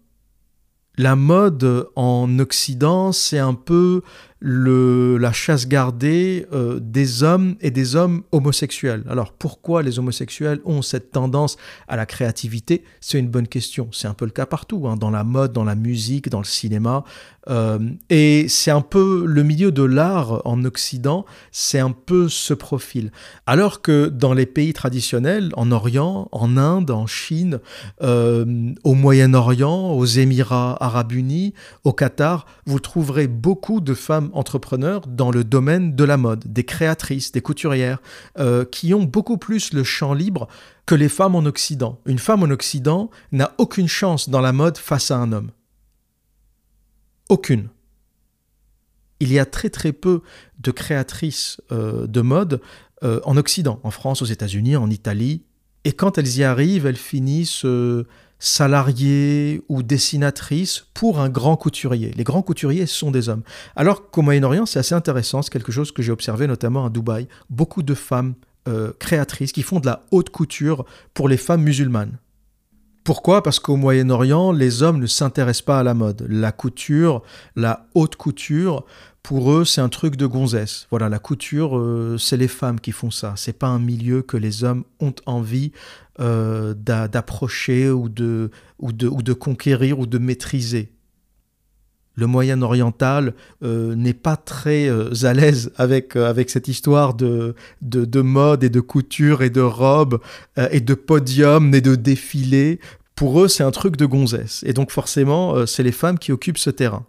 [0.96, 4.02] La mode en Occident, c'est un peu
[4.46, 9.02] la chasse gardée euh, des hommes et des hommes homosexuels.
[9.08, 11.56] Alors pourquoi les homosexuels ont cette tendance
[11.88, 12.84] à la créativité?
[13.00, 13.88] C'est une bonne question.
[13.92, 16.44] C'est un peu le cas partout, hein, dans la mode, dans la musique, dans le
[16.44, 17.04] cinéma.
[17.48, 17.78] Euh,
[18.10, 23.12] et c'est un peu le milieu de l'art en Occident, c'est un peu ce profil.
[23.46, 27.60] Alors que dans les pays traditionnels, en Orient, en Inde, en Chine,
[28.02, 31.52] euh, au Moyen-Orient, aux Émirats arabes unis,
[31.84, 36.64] au Qatar, vous trouverez beaucoup de femmes entrepreneurs dans le domaine de la mode, des
[36.64, 38.00] créatrices, des couturières,
[38.38, 40.48] euh, qui ont beaucoup plus le champ libre
[40.86, 42.00] que les femmes en Occident.
[42.06, 45.50] Une femme en Occident n'a aucune chance dans la mode face à un homme.
[47.28, 47.68] Aucune.
[49.20, 50.20] Il y a très très peu
[50.58, 52.60] de créatrices euh, de mode
[53.02, 55.44] euh, en Occident, en France, aux États-Unis, en Italie.
[55.84, 57.64] Et quand elles y arrivent, elles finissent
[58.38, 62.12] salariés ou dessinatrices pour un grand couturier.
[62.16, 63.42] Les grands couturiers sont des hommes.
[63.76, 67.28] Alors qu'au Moyen-Orient, c'est assez intéressant, c'est quelque chose que j'ai observé notamment à Dubaï.
[67.50, 68.34] Beaucoup de femmes
[68.68, 72.18] euh, créatrices qui font de la haute couture pour les femmes musulmanes.
[73.04, 73.42] Pourquoi?
[73.42, 76.26] Parce qu'au Moyen-Orient, les hommes ne s'intéressent pas à la mode.
[76.30, 77.22] La couture,
[77.54, 78.86] la haute couture,
[79.22, 80.86] pour eux, c'est un truc de gonzesse.
[80.88, 83.34] Voilà, la couture, euh, c'est les femmes qui font ça.
[83.36, 85.72] C'est pas un milieu que les hommes ont envie
[86.18, 90.93] euh, d'approcher ou de, ou, de, ou de conquérir ou de maîtriser
[92.14, 94.88] le Moyen oriental euh, n'est pas très
[95.24, 99.60] à l'aise avec, avec cette histoire de, de, de, mode et de couture et de
[99.60, 100.20] robes
[100.70, 102.78] et de podium et de défilés
[103.14, 104.64] pour eux, c'est un truc de gonzesse.
[104.66, 107.06] Et donc forcément, euh, c'est les femmes qui occupent ce terrain.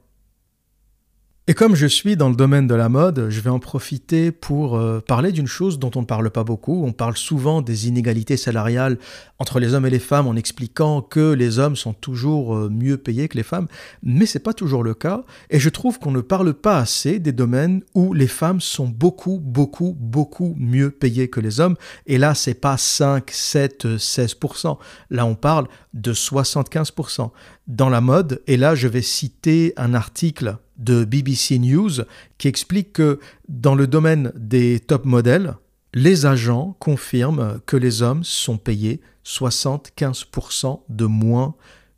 [1.47, 4.77] Et comme je suis dans le domaine de la mode, je vais en profiter pour
[4.77, 6.83] euh, parler d'une chose dont on ne parle pas beaucoup.
[6.83, 8.97] On parle souvent des inégalités salariales
[9.37, 12.97] entre les hommes et les femmes en expliquant que les hommes sont toujours euh, mieux
[12.97, 13.67] payés que les femmes,
[14.01, 15.23] mais c'est pas toujours le cas.
[15.51, 19.39] Et je trouve qu'on ne parle pas assez des domaines où les femmes sont beaucoup,
[19.39, 21.75] beaucoup, beaucoup mieux payées que les hommes.
[22.07, 24.79] Et là, c'est pas 5, 7, 16%.
[25.11, 27.29] Là, on parle de 75%
[27.67, 28.41] dans la mode.
[28.47, 31.91] Et là, je vais citer un article de BBC News
[32.37, 35.55] qui explique que dans le domaine des top modèles,
[35.93, 41.55] les agents confirment que les hommes sont payés 75% de moins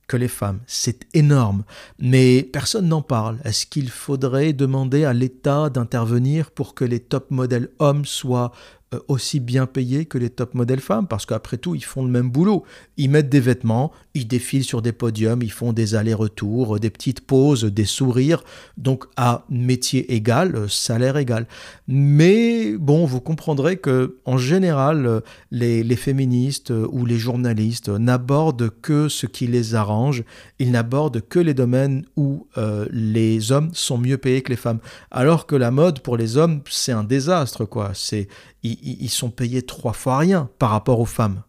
[0.08, 0.60] que les femmes.
[0.68, 1.64] C'est énorme,
[2.00, 3.40] mais personne n'en parle.
[3.44, 8.54] Est-ce qu'il faudrait demander à l'État d'intervenir pour que les top modèles hommes soient
[8.94, 12.10] euh, aussi bien payés que les top modèles femmes, parce qu'après tout, ils font le
[12.10, 12.64] même boulot.
[12.96, 17.22] Ils mettent des vêtements, ils défilent sur des podiums, ils font des allers-retours, des petites
[17.22, 18.44] pauses, des sourires,
[18.78, 21.48] donc à métier égal, euh, salaire égal.
[21.88, 25.20] Mais bon, vous comprendrez que en général, euh,
[25.52, 30.24] les, les féministes ou les journalistes n'abordent que ce qui les arrange,
[30.60, 32.48] ils n'abordent que les domaines où
[32.92, 34.80] les hommes sont mieux payés que les femmes.
[35.12, 37.92] Alors que la mode, pour les hommes, c'est un désastre, quoi.
[37.94, 38.28] C'est
[38.64, 41.42] ils, sont payés trois fois rien par rapport aux femmes.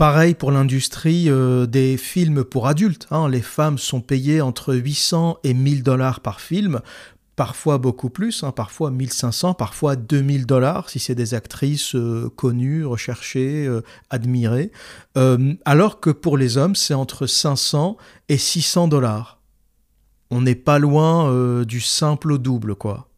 [0.00, 3.06] Pareil pour l'industrie euh, des films pour adultes.
[3.10, 3.28] Hein.
[3.28, 6.80] Les femmes sont payées entre 800 et 1000 dollars par film,
[7.36, 12.86] parfois beaucoup plus, hein, parfois 1500, parfois 2000 dollars si c'est des actrices euh, connues,
[12.86, 14.72] recherchées, euh, admirées.
[15.66, 17.98] alors que pour les hommes, c'est entre 500
[18.30, 19.38] et 600 dollars.
[20.30, 23.09] On n'est pas loin du simple au double, quoi.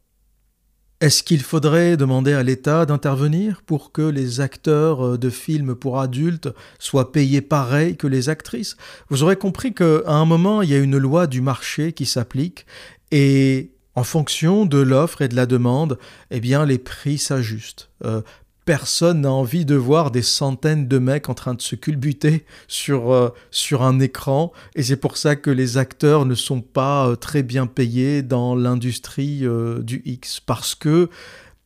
[1.03, 5.99] Est-ce qu'il faudrait demander à l'État d'intervenir pour que les acteurs euh, de films pour
[5.99, 8.77] adultes soient payés pareil que les actrices?
[9.09, 12.67] Vous aurez compris qu'à un moment, il y a une loi du marché qui s'applique
[13.11, 15.99] et en fonction de l'offre et de la demande,
[16.31, 17.91] eh bien les prix s'ajustent.
[18.05, 18.23] Euh,
[18.65, 23.13] personne n'a envie de voir des centaines de mecs en train de se culbuter sur,
[23.13, 24.53] euh, sur un écran.
[24.75, 28.55] Et c'est pour ça que les acteurs ne sont pas euh, très bien payés dans
[28.55, 30.41] l'industrie euh, du X.
[30.41, 31.09] Parce que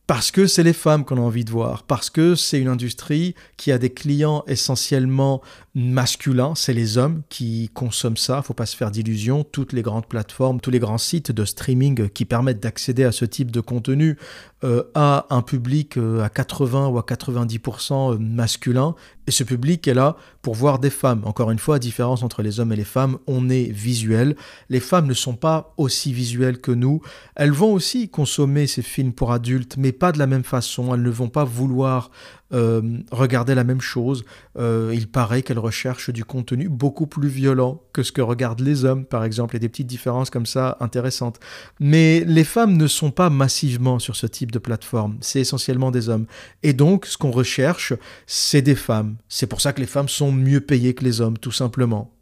[0.07, 3.35] parce que c'est les femmes qu'on a envie de voir, parce que c'est une industrie
[3.57, 5.41] qui a des clients essentiellement
[5.77, 10.07] masculins, c'est les hommes qui consomment ça, faut pas se faire d'illusions, toutes les grandes
[10.07, 14.17] plateformes, tous les grands sites de streaming qui permettent d'accéder à ce type de contenu
[14.63, 18.95] euh, à un public euh, à 80 ou à 90% euh, masculin,
[19.27, 21.21] et ce public est là pour voir des femmes.
[21.25, 24.35] Encore une fois, différence entre les hommes et les femmes, on est visuel.
[24.69, 27.01] Les femmes ne sont pas aussi visuelles que nous.
[27.35, 30.95] Elles vont aussi consommer ces films pour adultes, mais pas de la même façon.
[30.95, 32.09] Elles ne vont pas vouloir
[32.53, 32.81] euh,
[33.11, 34.23] regarder la même chose.
[34.57, 38.85] Euh, il paraît qu'elles recherchent du contenu beaucoup plus violent que ce que regardent les
[38.85, 39.55] hommes, par exemple.
[39.55, 41.39] A des petites différences comme ça intéressantes.
[41.79, 45.17] Mais les femmes ne sont pas massivement sur ce type de plateforme.
[45.19, 46.25] C'est essentiellement des hommes.
[46.63, 47.93] Et donc, ce qu'on recherche,
[48.27, 49.17] c'est des femmes.
[49.27, 52.13] C'est pour ça que les femmes sont mieux payées que les hommes, tout simplement.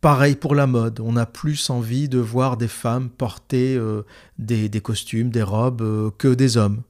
[0.00, 4.02] Pareil pour la mode, on a plus envie de voir des femmes porter euh,
[4.36, 6.82] des, costumes, des robes que des hommes.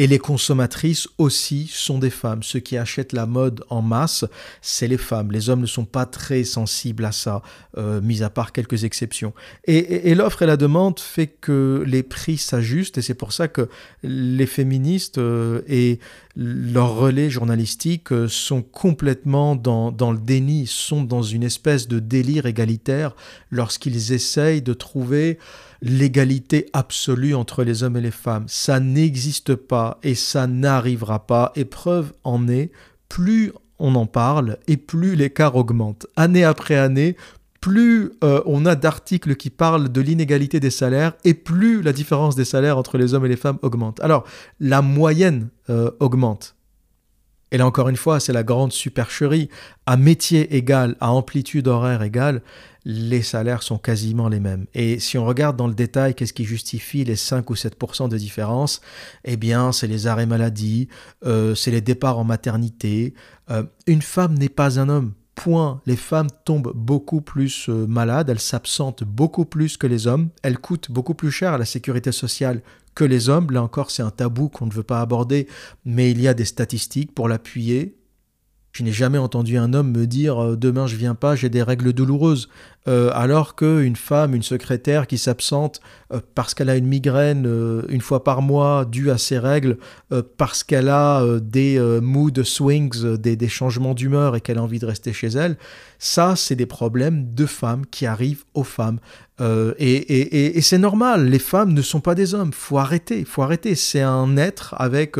[0.00, 2.44] Et les consommatrices aussi sont des femmes.
[2.44, 4.24] Ceux qui achètent la mode en masse,
[4.62, 5.32] c'est les femmes.
[5.32, 7.42] Les hommes ne sont pas très sensibles à ça,
[7.76, 9.34] euh, mis à part quelques exceptions.
[9.64, 13.68] Et, l'offre et la demande fait que les prix s'ajustent et c'est pour ça que
[14.04, 15.98] les féministes euh, et
[16.36, 21.98] leurs relais journalistiques euh, sont complètement dans, dans le déni, sont dans une espèce de
[21.98, 23.16] délire égalitaire
[23.50, 25.38] lorsqu'ils essayent de trouver
[25.82, 28.44] l'égalité absolue entre les hommes et les femmes.
[28.48, 31.52] Ça n'existe pas et ça n'arrivera pas.
[31.56, 32.70] Et preuve en est,
[33.08, 36.06] plus on en parle et plus l'écart augmente.
[36.16, 37.16] Année après année,
[37.60, 42.36] plus euh, on a d'articles qui parlent de l'inégalité des salaires et plus la différence
[42.36, 44.00] des salaires entre les hommes et les femmes augmente.
[44.00, 44.24] Alors,
[44.60, 46.54] la moyenne euh, augmente.
[47.50, 49.48] Et là encore une fois, c'est la grande supercherie.
[49.86, 52.42] À métier égal, à amplitude horaire égale,
[52.84, 54.66] les salaires sont quasiment les mêmes.
[54.74, 58.16] Et si on regarde dans le détail qu'est-ce qui justifie les 5 ou 7% de
[58.16, 58.80] différence,
[59.24, 60.88] eh bien c'est les arrêts maladie,
[61.26, 63.14] euh, c'est les départs en maternité.
[63.50, 65.12] Euh, une femme n'est pas un homme.
[65.34, 70.30] point les femmes tombent beaucoup plus euh, malades, elles s'absentent beaucoup plus que les hommes,
[70.42, 72.62] elles coûtent beaucoup plus cher à la sécurité sociale
[72.98, 73.46] que les hommes.
[73.52, 75.46] Là encore, c'est un tabou qu'on ne veut pas aborder,
[75.84, 77.94] mais il y a des statistiques pour l'appuyer.
[78.72, 81.62] Je n'ai jamais entendu un homme me dire euh, demain je viens pas, j'ai des
[81.62, 82.48] règles douloureuses.
[82.86, 85.80] Euh, alors qu'une femme, une secrétaire qui s'absente
[86.12, 87.46] euh, parce qu'elle a une migraine
[87.88, 89.78] une fois par mois due à ses règles,
[90.36, 95.12] parce qu'elle a des mood swings, des, changements d'humeur et qu'elle a envie de rester
[95.12, 95.56] chez elle,
[95.98, 99.00] ça c'est des problèmes de femmes qui arrivent aux femmes.
[99.40, 103.74] Et, et c'est normal, les femmes ne sont pas des hommes, faut arrêter, faut arrêter.
[103.74, 105.16] C'est un être avec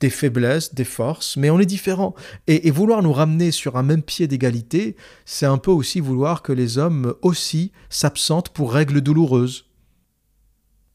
[0.00, 2.14] des faiblesses, des forces, mais on est différents.
[2.46, 6.52] Et, vouloir nous ramener sur un même pied d'égalité, c'est un peu aussi vouloir que
[6.52, 9.67] les hommes aussi s'absentent pour règles douloureuses.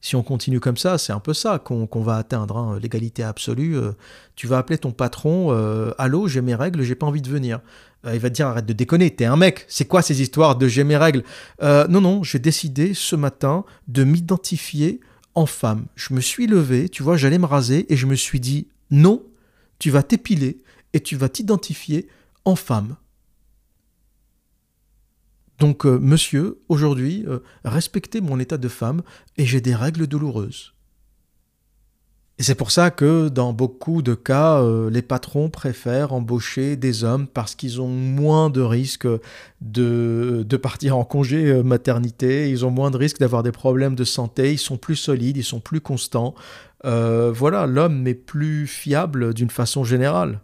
[0.03, 3.77] Si on continue comme ça, c'est un peu ça qu'on va atteindre, hein, l'égalité absolue.
[3.77, 3.93] Euh,
[4.35, 7.61] tu vas appeler ton patron, euh, allô, j'ai mes règles, j'ai pas envie de venir.
[8.05, 10.57] Euh, il va te dire arrête de déconner, t'es un mec, c'est quoi ces histoires
[10.57, 11.23] de j'ai mes règles?
[11.61, 14.99] Non, non, j'ai décidé ce matin de m'identifier
[15.35, 15.85] en femme.
[15.95, 19.23] Je me suis levé, tu vois, j'allais me raser et je me suis dit non,
[19.79, 20.57] tu vas t'épiler
[20.91, 22.09] et tu vas t'identifier
[22.43, 22.97] en femme.
[25.59, 29.01] Donc, euh, monsieur, aujourd'hui, euh, respectez mon état de femme
[29.37, 30.73] et j'ai des règles douloureuses.
[32.39, 37.03] Et c'est pour ça que dans beaucoup de cas, euh, les patrons préfèrent embaucher des
[37.03, 39.07] hommes parce qu'ils ont moins de risques
[39.61, 44.51] de, partir en congé maternité, ils ont moins de risques d'avoir des problèmes de santé,
[44.51, 46.33] ils sont plus solides, ils sont plus constants,
[46.83, 50.41] voilà, l'homme est plus fiable d'une façon générale.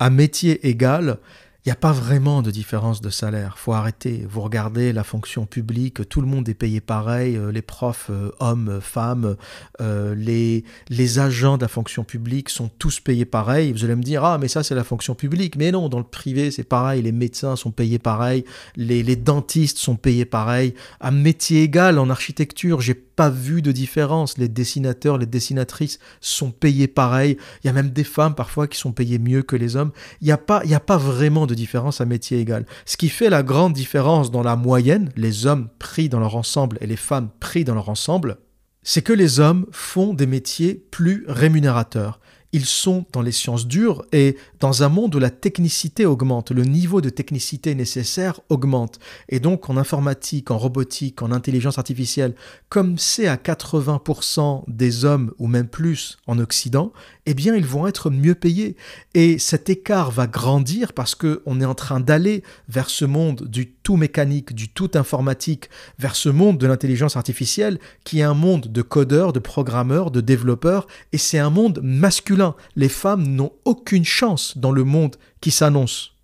[0.00, 1.18] À métier égal,
[1.64, 3.56] il n'y a pas vraiment de différence de salaire.
[3.56, 4.26] faut arrêter.
[4.28, 8.30] Vous regardez la fonction publique, tout le monde est payé pareil, euh, les profs, euh,
[8.38, 9.36] hommes, femmes,
[9.80, 13.72] les, les agents de la fonction publique sont tous payés pareil.
[13.72, 15.56] Vous allez me dire, ah, mais ça, c'est la fonction publique.
[15.56, 17.02] Mais non, dans le privé, c'est pareil.
[17.02, 18.44] Les médecins sont payés pareil,
[18.76, 20.74] les, les dentistes sont payés pareil.
[21.00, 24.38] À métier égal, en architecture, j'ai pas vu de différence.
[24.38, 27.36] Les dessinateurs, les dessinatrices sont payés pareil.
[27.62, 29.92] Il y a même des femmes parfois qui sont payées mieux que les hommes.
[30.20, 32.66] Il n'y a, pas, a pas vraiment de différence à métier égal.
[32.86, 36.78] Ce qui fait la grande différence dans la moyenne, les hommes pris dans leur ensemble
[36.80, 38.38] et les femmes pris dans leur ensemble,
[38.82, 42.20] c'est que les hommes font des métiers plus rémunérateurs
[42.54, 46.62] ils sont dans les sciences dures et dans un monde où la technicité augmente, le
[46.62, 49.00] niveau de technicité nécessaire augmente.
[49.28, 52.36] Et donc en informatique, en robotique, en intelligence artificielle,
[52.68, 56.92] comme c'est à 80% des hommes ou même plus en Occident,
[57.26, 58.76] eh bien ils vont être mieux payés.
[59.14, 63.72] Et cet écart va grandir parce qu'on est en train d'aller vers ce monde du
[63.72, 68.68] tout mécanique, du tout informatique, vers ce monde de l'intelligence artificielle qui est un monde
[68.70, 72.43] de codeurs, de programmeurs, de développeurs, et c'est un monde masculin
[72.76, 76.14] les femmes n'ont aucune chance dans le monde qui s'annonce.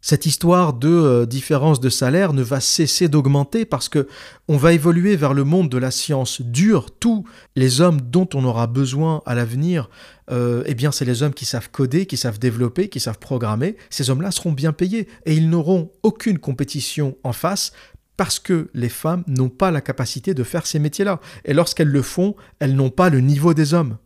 [0.00, 4.06] Cette histoire de euh, différence de salaire ne va cesser d'augmenter parce que
[4.46, 6.92] on va évoluer vers le monde de la science dure.
[6.92, 7.24] Tous
[7.56, 9.90] les hommes dont on aura besoin à l'avenir,
[10.30, 13.76] euh, eh bien, c'est les hommes qui savent coder, qui savent développer, qui savent programmer.
[13.90, 17.72] Ces hommes-là seront bien payés et ils n'auront aucune compétition en face
[18.16, 21.20] parce que les femmes n'ont pas la capacité de faire ces métiers-là.
[21.44, 23.96] Et lorsqu'elles le font, elles n'ont pas le niveau des hommes.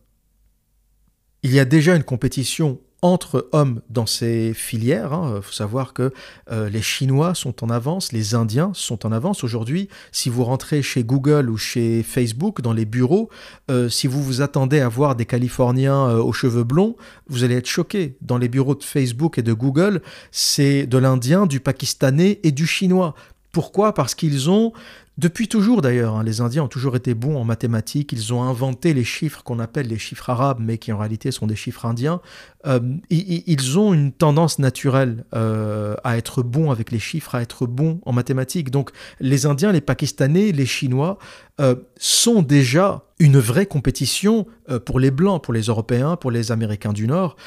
[1.43, 5.09] Il y a déjà une compétition entre hommes dans ces filières.
[5.11, 5.41] Il hein.
[5.41, 6.13] faut savoir que
[6.49, 9.43] euh, les Chinois sont en avance, les Indiens sont en avance.
[9.43, 13.29] Aujourd'hui, si vous rentrez chez Google ou chez Facebook, dans les bureaux,
[13.69, 16.95] euh, si vous vous attendez à voir des Californiens euh, aux cheveux blonds,
[17.27, 18.15] vous allez être choqué.
[18.21, 20.01] Dans les bureaux de Facebook et de Google,
[20.31, 23.15] c'est de l'Indien, du Pakistanais et du Chinois.
[23.51, 23.93] Pourquoi?
[23.93, 24.71] Parce qu'ils ont
[25.19, 28.95] depuis toujours d'ailleurs, hein, les Indiens ont toujours été bons en mathématiques, ils ont inventé
[28.95, 32.19] les chiffres qu'on appelle les chiffres arabes, mais qui en réalité sont des chiffres indiens.
[32.65, 32.79] Euh,
[33.11, 37.99] ils ont une tendance naturelle euh, à être bons avec les chiffres, à être bons
[38.05, 38.71] en mathématiques.
[38.71, 41.19] Donc les Indiens, les Pakistanais, les Chinois
[41.61, 44.47] euh, sont déjà une vraie compétition
[44.85, 47.37] pour les Blancs, pour les Européens, pour les Américains du Nord.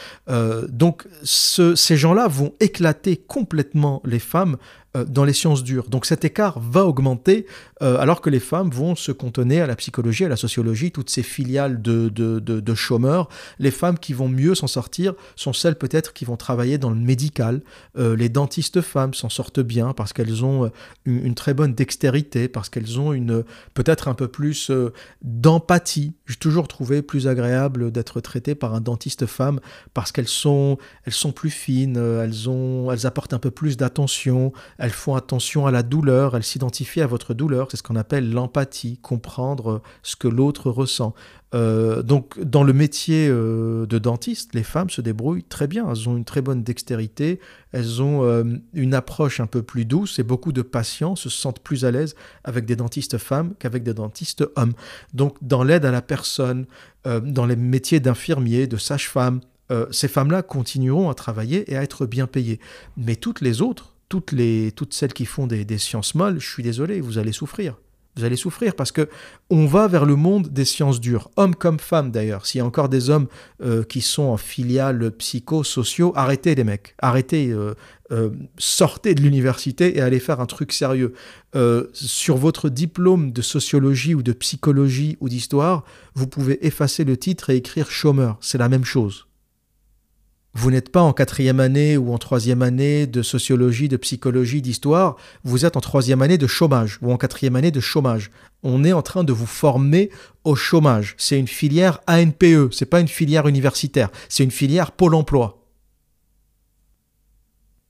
[0.68, 4.56] donc ces gens-là vont éclater complètement les femmes
[5.04, 5.88] dans les sciences dures.
[5.88, 7.46] Donc cet écart va augmenter
[7.82, 11.10] euh, alors que les femmes vont se contenir à la psychologie, à la sociologie, toutes
[11.10, 13.28] ces filiales de, de, chômeurs.
[13.58, 16.96] Les femmes qui vont mieux s'en sortir sont celles peut-être qui vont travailler dans le
[16.96, 17.62] médical.
[17.98, 20.70] Euh, les dentistes femmes s'en sortent bien parce qu'elles ont
[21.04, 23.12] une, très bonne dextérité, parce qu'elles ont
[23.74, 24.70] peut-être un peu plus
[25.22, 26.14] d'empathie.
[26.26, 29.60] J'ai toujours trouvé plus agréable d'être traitée par un dentiste femme
[29.92, 34.52] parce qu'elles sont, elles sont plus fines, elles, ont, elles apportent un peu plus d'attention,
[34.90, 37.68] font attention à la douleur, elles s'identifient à votre douleur douleur.
[37.70, 41.14] C'est ce qu'on appelle l'empathie, comprendre ce que l'autre ressent.
[41.54, 45.88] Euh, donc, dans le métier euh, de dentiste, les femmes se débrouillent très bien.
[45.88, 47.38] Elles ont une très bonne dextérité,
[47.70, 48.42] elles ont euh,
[48.74, 52.16] une approche un peu plus douce et beaucoup de patients se sentent plus à l'aise
[52.42, 54.72] avec des dentistes femmes qu'avec des dentistes hommes.
[55.14, 56.66] Donc, dans l'aide à la personne,
[57.04, 59.40] dans les métiers d'infirmier, de sage-femme,
[59.92, 62.58] ces femmes-là continueront à travailler et à être bien payées.
[62.96, 66.62] Mais toutes les autres, toutes, les, toutes celles qui font des, sciences molles, je suis
[66.62, 67.76] désolé, vous allez souffrir
[68.16, 69.08] vous allez souffrir parce que
[69.50, 72.46] on va vers le monde des sciences dures, hommes comme femmes d'ailleurs.
[72.46, 73.26] S'il y a encore des hommes
[73.62, 77.74] euh, qui sont en filiale psychosociaux, arrêtez les mecs, arrêtez, euh,
[78.12, 81.12] euh, sortez de l'université et allez faire un truc sérieux.
[81.92, 85.84] sur votre diplôme de sociologie ou de psychologie ou d'histoire,
[86.14, 88.38] vous pouvez effacer le titre et écrire chômeur.
[88.40, 89.25] C'est la même chose.
[90.58, 95.16] Vous n'êtes pas en quatrième année ou en troisième année de sociologie, de psychologie, d'histoire,
[95.44, 98.30] vous êtes en troisième année de chômage ou en quatrième année de chômage.
[98.62, 100.08] On est en train de vous former
[100.44, 101.14] au chômage.
[101.18, 105.62] C'est une filière ANPE, c'est pas une filière universitaire, c'est une filière Pôle emploi.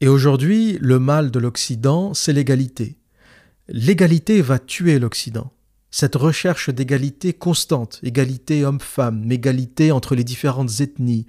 [0.00, 2.98] Et aujourd'hui, le mal de l'Occident, c'est l'égalité.
[3.68, 5.52] L'égalité va tuer l'Occident
[5.92, 11.26] cette recherche d'égalité constante, égalité homme-femme, égalité entre les différentes ethnies,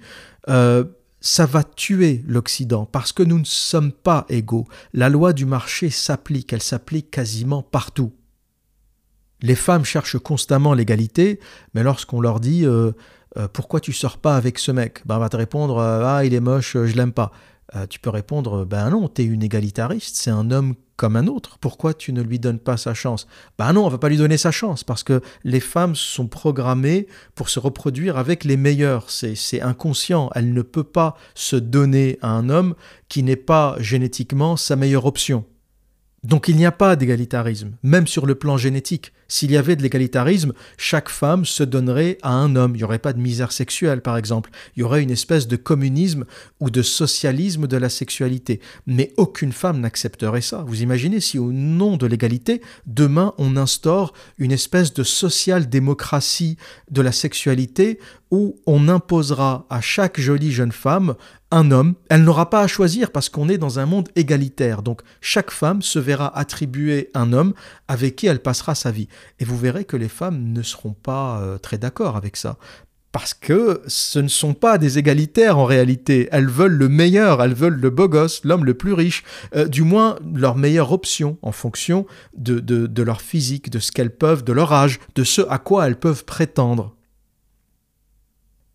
[0.50, 0.84] euh,
[1.28, 4.66] ça va tuer l'Occident parce que nous ne sommes pas égaux.
[4.94, 8.14] La loi du marché s'applique, elle s'applique quasiment partout.
[9.42, 11.38] Les femmes cherchent constamment l'égalité,
[11.74, 12.92] mais lorsqu'on leur dit euh,
[13.36, 16.24] euh, pourquoi tu sors pas avec ce mec, ben, on va te répondre euh, ah
[16.24, 17.30] il est moche, je l'aime pas.
[17.90, 21.56] tu peux répondre ben non, tu es une égalitariste, c'est un homme comme un autre.
[21.60, 23.26] Pourquoi tu ne lui donnes pas sa chance?
[23.56, 27.06] Ben non, on va pas lui donner sa chance parce que les femmes sont programmées
[27.36, 29.08] pour se reproduire avec les meilleurs.
[29.08, 30.28] C'est inconscient.
[30.34, 32.74] Elle ne peut pas se donner à un homme
[33.08, 35.44] qui n'est pas génétiquement sa meilleure option.
[36.24, 39.12] Donc il n'y a pas d'égalitarisme, même sur le plan génétique.
[39.30, 42.74] S'il y avait de l'égalitarisme, chaque femme se donnerait à un homme.
[42.74, 44.48] Il n'y aurait pas de misère sexuelle, par exemple.
[44.74, 46.24] Il y aurait une espèce de communisme
[46.60, 48.60] ou de socialisme de la sexualité.
[48.86, 50.64] Mais aucune femme n'accepterait ça.
[50.66, 56.56] Vous imaginez si au nom de l'égalité, demain on instaure une espèce de social-démocratie
[56.90, 57.98] de la sexualité
[58.30, 61.14] où on imposera à chaque jolie jeune femme
[61.50, 61.94] un homme.
[62.10, 64.82] Elle n'aura pas à choisir parce qu'on est dans un monde égalitaire.
[64.82, 67.54] Donc chaque femme se verra attribuer un homme
[67.88, 69.08] avec qui elle passera sa vie.
[69.38, 72.56] Et vous verrez que les femmes ne seront pas euh, très d'accord avec ça.
[73.10, 76.28] Parce que ce ne sont pas des égalitaires en réalité.
[76.30, 79.24] Elles veulent le meilleur, elles veulent le beau gosse, l'homme le plus riche,
[79.56, 82.06] euh, du moins leur meilleure option en fonction
[82.36, 85.86] de, de leur physique, de ce qu'elles peuvent, de leur âge, de ce à quoi
[85.86, 86.94] elles peuvent prétendre.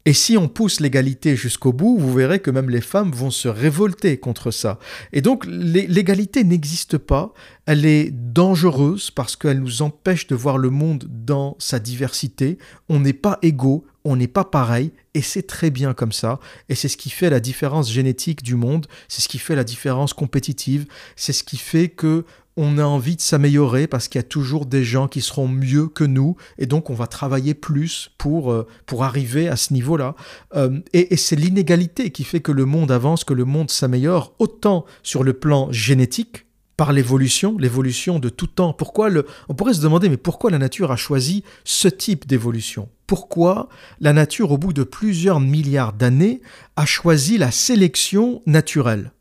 [0.06, 3.48] Et si on pousse l'égalité jusqu'au bout, vous verrez que même les femmes vont se
[3.48, 4.80] révolter contre ça.
[5.14, 7.34] Et donc l'égalité n'existe pas,
[7.66, 12.58] elle est dangereuse parce qu'elle nous empêche de voir le monde dans sa diversité.
[12.90, 16.40] On n'est pas égaux, on n'est pas pareil, et c'est très bien comme ça.
[16.68, 19.64] Et c'est ce qui fait la différence génétique du monde, c'est ce qui fait la
[19.64, 20.86] différence compétitive,
[21.16, 22.26] c'est ce qui fait que
[22.58, 25.88] on a envie de s'améliorer parce qu'il y a toujours des gens qui seront mieux
[25.88, 30.16] que nous et donc on va travailler plus pour, euh, pour arriver à ce niveau-là.
[30.56, 34.86] Euh, et, c'est l'inégalité qui fait que le monde avance, que le monde s'améliore autant
[35.02, 36.46] sur le plan génétique
[36.76, 38.74] par l'évolution, l'évolution de tout temps.
[38.74, 39.10] Pourquoi
[39.48, 42.90] on pourrait se demander mais pourquoi la nature a choisi ce type d'évolution?
[43.08, 43.70] Pourquoi
[44.02, 46.42] la nature au bout de plusieurs milliards d'années
[46.76, 49.13] a choisi la sélection naturelle?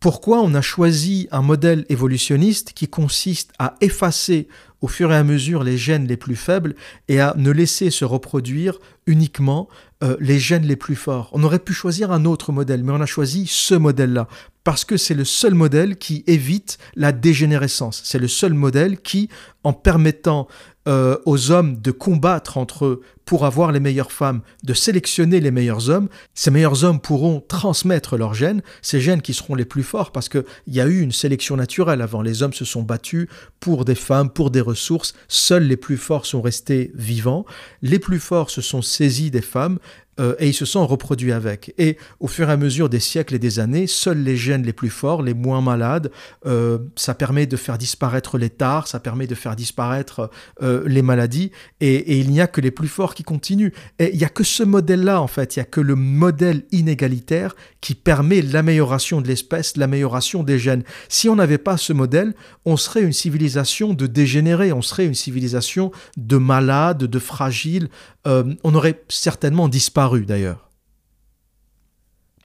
[0.00, 4.48] Pourquoi on a choisi un modèle évolutionniste qui consiste à effacer
[4.80, 6.74] au fur et à mesure les gènes les plus faibles
[7.08, 9.68] et à ne laisser se reproduire uniquement
[10.02, 11.28] euh, les gènes les plus forts.
[11.34, 14.26] On aurait pu choisir un autre modèle, mais on a choisi ce modèle-là
[14.64, 18.00] parce que c'est le seul modèle qui évite la dégénérescence.
[18.04, 19.28] C'est le seul modèle qui,
[19.64, 20.48] en permettant
[20.88, 25.50] euh, aux hommes de combattre entre eux pour avoir les meilleures femmes, de sélectionner les
[25.50, 26.08] meilleurs hommes.
[26.34, 30.28] Ces meilleurs hommes pourront transmettre leurs gènes, ces gènes qui seront les plus forts parce
[30.28, 32.22] qu'il y a eu une sélection naturelle avant.
[32.22, 33.28] Les hommes se sont battus
[33.60, 35.14] pour des femmes, pour des ressources.
[35.28, 37.44] Seuls les plus forts sont restés vivants.
[37.82, 39.78] Les plus forts se sont saisis des femmes
[40.20, 41.74] euh, et ils se sont reproduits avec.
[41.78, 44.72] Et au fur et à mesure des siècles et des années, seuls les gènes les
[44.72, 46.10] plus forts, les moins malades,
[46.46, 50.30] euh, ça permet de faire disparaître les tares, ça permet de faire disparaître
[50.62, 51.50] euh, les maladies,
[51.80, 53.72] et, il n'y a que les plus forts qui continuent.
[53.98, 56.64] Et il n'y a que ce modèle-là, en fait, il n'y a que le modèle
[56.70, 60.82] inégalitaire qui permet l'amélioration de l'espèce, l'amélioration des gènes.
[61.08, 65.14] Si on n'avait pas ce modèle, on serait une civilisation de dégénérés, on serait une
[65.14, 67.88] civilisation de malades, de fragiles,
[68.24, 70.70] on aurait certainement disparu d'ailleurs.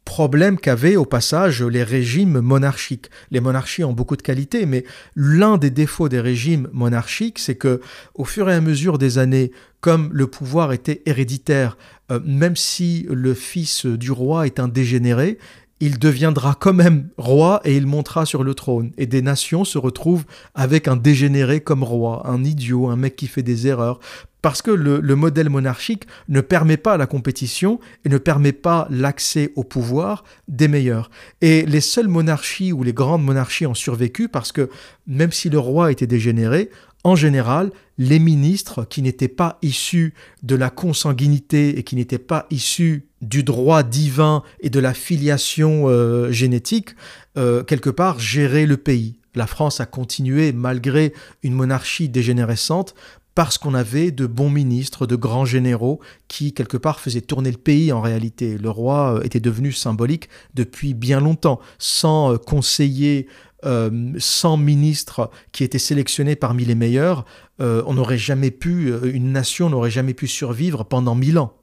[0.05, 3.09] problème qu'avaient au passage les régimes monarchiques.
[3.31, 7.81] Les monarchies ont beaucoup de qualités, mais l'un des défauts des régimes monarchiques, c'est que
[8.13, 9.51] au fur et à mesure des années,
[9.81, 11.77] comme le pouvoir était héréditaire,
[12.11, 15.37] euh, même si le fils du roi est un dégénéré,
[15.79, 18.91] il deviendra quand même roi et il montera sur le trône.
[18.97, 23.27] Et des nations se retrouvent avec un dégénéré comme roi, un idiot, un mec qui
[23.27, 23.99] fait des erreurs.
[24.45, 29.51] Parce que le, modèle monarchique ne permet pas la compétition et ne permet pas l'accès
[29.55, 31.09] au pouvoir des meilleurs.
[31.41, 34.69] Et les seules monarchies ou les grandes monarchies ont survécu parce que
[35.07, 36.69] même si le roi était dégénéré,
[37.03, 42.45] en général, les ministres qui n'étaient pas issus de la consanguinité et qui n'étaient pas
[42.51, 46.91] issus du droit divin et de la filiation euh, génétique,
[47.35, 49.17] euh, quelque part, géraient le pays.
[49.33, 52.95] La France a continué, malgré une monarchie dégénérescente,
[53.35, 57.57] parce qu'on avait de bons ministres, de grands généraux qui, quelque part, faisaient tourner le
[57.57, 58.57] pays en réalité.
[58.57, 63.27] Le roi euh, était devenu symbolique depuis bien longtemps, sans conseiller
[63.65, 67.25] euh, sans ministres qui étaient sélectionnés parmi les meilleurs,
[67.61, 71.53] euh, on n'aurait jamais pu, euh, une nation n'aurait jamais pu survivre pendant mille ans.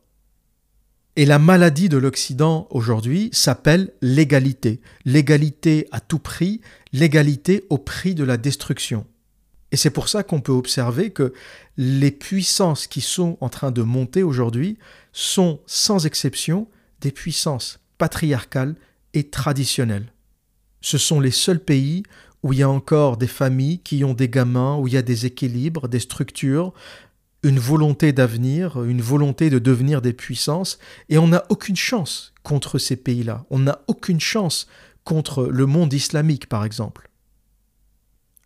[1.15, 4.81] Et la maladie de l'Occident aujourd'hui s'appelle l'égalité.
[5.05, 6.61] L'égalité à tout prix,
[6.93, 9.07] l'égalité au prix de la destruction.
[9.73, 11.33] Et c'est pour ça qu'on peut observer que
[11.77, 14.79] les puissances qui sont en train de monter aujourd'hui
[15.13, 16.69] sont sans exception
[17.01, 18.77] des puissances patriarcales
[19.15, 20.13] et traditionnelles
[20.83, 22.03] ce sont les seuls pays
[22.43, 25.03] où il y a encore des familles qui ont des gamins, où il y a
[25.03, 26.75] des équilibres, des structures,
[27.45, 32.79] une volonté d'avenir, une volonté de devenir des puissances, et on n'a aucune chance contre
[32.79, 33.47] ces pays-là.
[33.51, 34.67] On n'a aucune chance
[35.05, 37.09] contre le monde islamique, par exemple.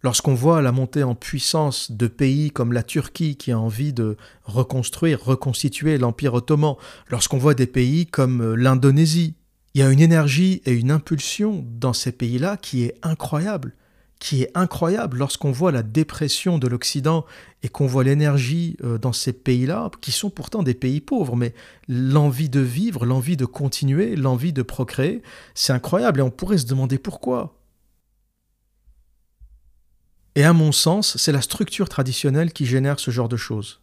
[0.03, 4.17] Lorsqu'on voit la montée en puissance de pays comme la Turquie qui a envie de
[4.45, 6.77] reconstruire, reconstituer l'Empire ottoman,
[7.09, 9.35] lorsqu'on voit des pays comme l'Indonésie
[9.77, 13.75] il y a une énergie et une impulsion dans ces pays-là qui est incroyable,
[14.19, 17.27] qui est incroyable lorsqu'on voit la dépression de l'Occident
[17.63, 21.53] et qu'on voit l'énergie euh, dans ces pays-là, qui sont pourtant des pays pauvres, mais
[21.89, 25.21] l'envie de vivre, l'envie de continuer, l'envie de procréer,
[25.55, 27.56] c'est incroyable et on pourrait se demander pourquoi.
[30.37, 33.81] Et à mon sens, c'est la structure traditionnelle qui génère ce genre de choses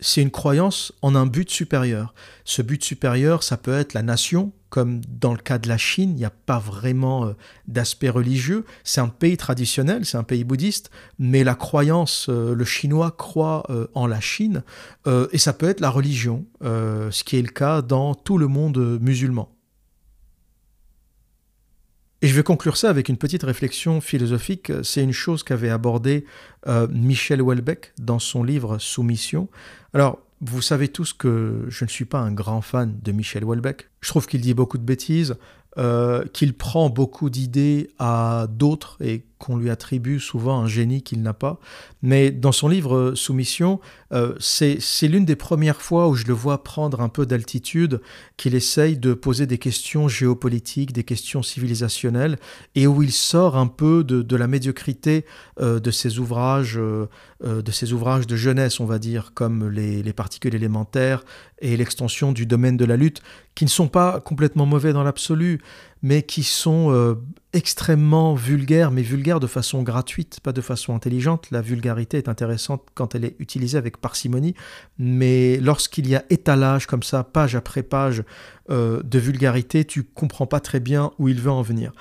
[0.00, 2.14] c'est une croyance en un but supérieur.
[2.44, 6.10] Ce but supérieur, ça peut être la nation, comme dans le cas de la Chine,
[6.10, 7.32] il n'y a pas vraiment euh,
[7.68, 8.64] d'aspect religieux.
[8.82, 13.64] C'est un pays traditionnel, c'est un pays bouddhiste, mais la croyance, euh, le chinois croit
[13.70, 14.62] euh, en la Chine,
[15.32, 18.98] et ça peut être la religion, ce qui est le cas dans tout le monde
[19.00, 19.53] musulman.
[22.24, 24.72] Et je vais conclure ça avec une petite réflexion philosophique.
[24.82, 26.24] C'est une chose qu'avait abordée
[26.88, 29.50] Michel Houellebecq dans son livre Soumission.
[29.92, 33.90] Alors, vous savez tous que je ne suis pas un grand fan de Michel Houellebecq.
[34.00, 35.36] Je trouve qu'il dit beaucoup de bêtises,
[35.76, 41.22] euh, qu'il prend beaucoup d'idées à d'autres et qu'on lui attribue souvent un génie qu'il
[41.22, 41.60] n'a pas.
[42.02, 43.78] Mais dans son livre Soumission,
[44.12, 48.00] euh, c'est l'une des premières fois où je le vois prendre un peu d'altitude,
[48.36, 52.38] qu'il essaye de poser des questions géopolitiques, des questions civilisationnelles,
[52.74, 55.24] et où il sort un peu de, la médiocrité
[55.60, 57.06] euh, de ses ouvrages, euh,
[57.42, 61.24] de ses ouvrages de jeunesse, on va dire, comme les, les particules élémentaires
[61.60, 63.20] et l'extension du domaine de la lutte,
[63.54, 65.60] qui ne sont pas complètement mauvais dans l'absolu,
[66.04, 67.14] mais qui sont euh,
[67.54, 71.50] extrêmement vulgaires, mais vulgaires de façon gratuite, pas de façon intelligente.
[71.50, 74.54] La vulgarité est intéressante quand elle est utilisée avec parcimonie,
[74.98, 78.22] mais lorsqu'il y a étalage comme ça, page après page
[78.68, 81.92] euh, de vulgarité, tu comprends pas très bien où il veut en venir.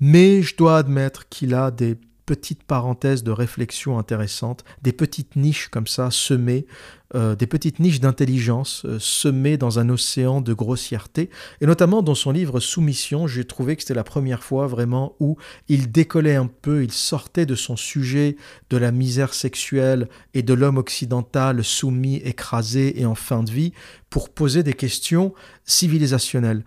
[0.00, 1.96] Mais je dois admettre qu'il a des
[2.26, 6.66] petites parenthèses de réflexion intéressantes, des petites niches comme ça semées,
[7.14, 11.28] euh, des petites niches d'intelligence euh, semées dans un océan de grossièreté.
[11.60, 15.36] Et notamment dans son livre Soumission, j'ai trouvé que c'était la première fois vraiment où
[15.68, 18.36] il décollait un peu, il sortait de son sujet
[18.70, 23.72] de la misère sexuelle et de l'homme occidental soumis, écrasé et en fin de vie
[24.08, 26.64] pour poser des questions civilisationnelles.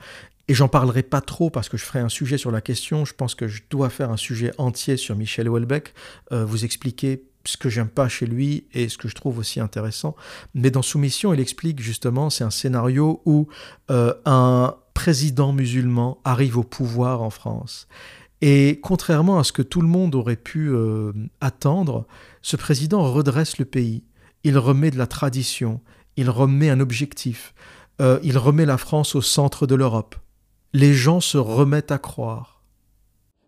[0.47, 3.03] Et j'en parlerai pas trop parce que je ferai un sujet sur la question.
[3.03, 5.93] Je pense que je dois faire un sujet entier sur Michel Houellebecq,
[6.31, 9.59] euh, vous expliquer ce que j'aime pas chez lui et ce que je trouve aussi
[9.59, 10.15] intéressant.
[10.53, 13.47] Mais dans Soumission, il explique justement, c'est un scénario où
[13.89, 17.87] euh, un président musulman arrive au pouvoir en France.
[18.41, 22.05] Et contrairement à ce que tout le monde aurait pu euh, attendre,
[22.41, 24.03] ce président redresse le pays.
[24.43, 25.81] Il remet de la tradition,
[26.17, 27.55] il remet un objectif,
[27.99, 30.15] il remet la France au centre de l'Europe
[30.75, 32.61] les gens se remettent à croire.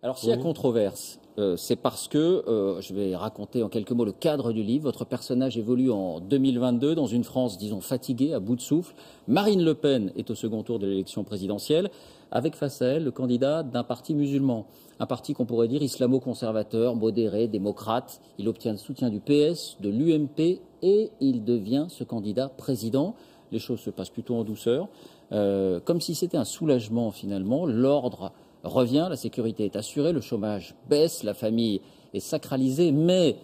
[0.02, 2.18] Alors s'il y a controverse, euh, c'est parce que,
[2.48, 6.22] euh, je vais raconter en quelques mots le cadre du livre, votre personnage évolue en
[6.22, 8.96] 2022 dans une France, disons, fatiguée, à bout de souffle.
[9.28, 11.90] Marine Le Pen est au second tour de l'élection présidentielle,
[12.32, 14.66] avec face à elle le candidat d'un parti musulman,
[15.02, 18.22] un parti qu'on pourrait dire islamo-conservateur, modéré, démocrate.
[18.38, 23.16] Il obtient le soutien du PS, de l'UMP, et il devient ce candidat président.
[23.52, 24.88] Les choses se passent plutôt en douceur,
[25.32, 27.66] euh, comme si c'était un soulagement finalement.
[27.66, 28.32] L'ordre
[28.64, 31.82] revient, la sécurité est assurée, le chômage baisse, la famille
[32.14, 33.38] est sacralisée, mais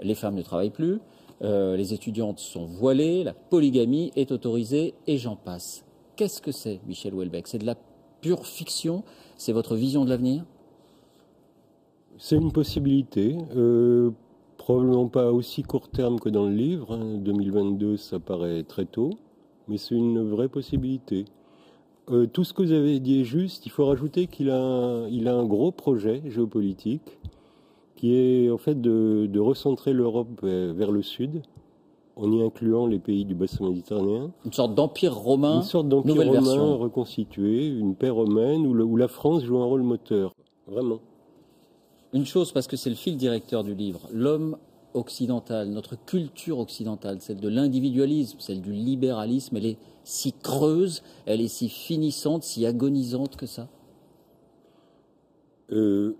[0.00, 1.00] les femmes ne travaillent plus,
[1.42, 5.84] euh, les étudiantes sont voilées, la polygamie est autorisée et j'en passe.
[6.16, 7.46] Qu'est-ce que c'est, Michel Houellebecq?
[7.46, 7.76] C'est de la
[8.20, 9.04] pure fiction?
[9.36, 10.44] C'est votre vision de l'avenir?
[12.16, 13.36] C'est une possibilité.
[13.54, 14.10] Euh,
[14.56, 16.96] probablement pas aussi court terme que dans le livre.
[16.96, 17.96] 2022, hein.
[17.98, 19.10] ça paraît très tôt,
[19.68, 21.24] mais c'est une vraie possibilité.
[22.10, 23.66] Euh, tout ce que vous avez dit est juste.
[23.66, 27.18] Il faut rajouter qu'il a, un, il a un gros projet géopolitique
[27.96, 31.42] qui est en fait de, recentrer l'Europe vers le sud,
[32.14, 34.30] en y incluant les pays du bassin méditerranéen.
[34.44, 35.56] Une sorte d'empire romain.
[35.56, 39.82] Une sorte d'empire romain reconstitué, une paix romaine où, où la France joue un rôle
[39.82, 40.32] moteur.
[40.66, 41.00] Vraiment.
[42.12, 44.56] Une chose, parce que c'est le fil directeur du livre, l'homme
[44.96, 51.40] occidentale, notre culture occidentale, celle de l'individualisme, celle du libéralisme, elle est si creuse, elle
[51.40, 53.68] est si finissante, si agonisante que ça?
[55.72, 56.14] Euh,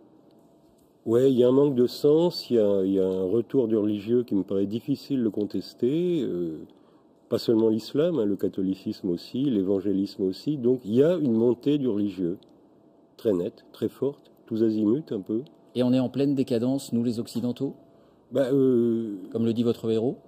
[1.07, 4.25] Ouais, il y a un manque de sens, il y a, un retour du religieux
[4.25, 6.21] qui me paraît difficile de contester.
[6.25, 6.59] Euh,
[7.29, 10.57] pas seulement l'islam, hein, le catholicisme aussi, l'évangélisme aussi.
[10.57, 12.39] Donc il y a une montée du religieux,
[13.17, 15.43] très nette, très forte, tous azimuts un peu.
[15.77, 17.75] Et on est en pleine décadence, nous les Occidentaux?
[18.33, 20.19] Bah, euh, Comme le dit votre héros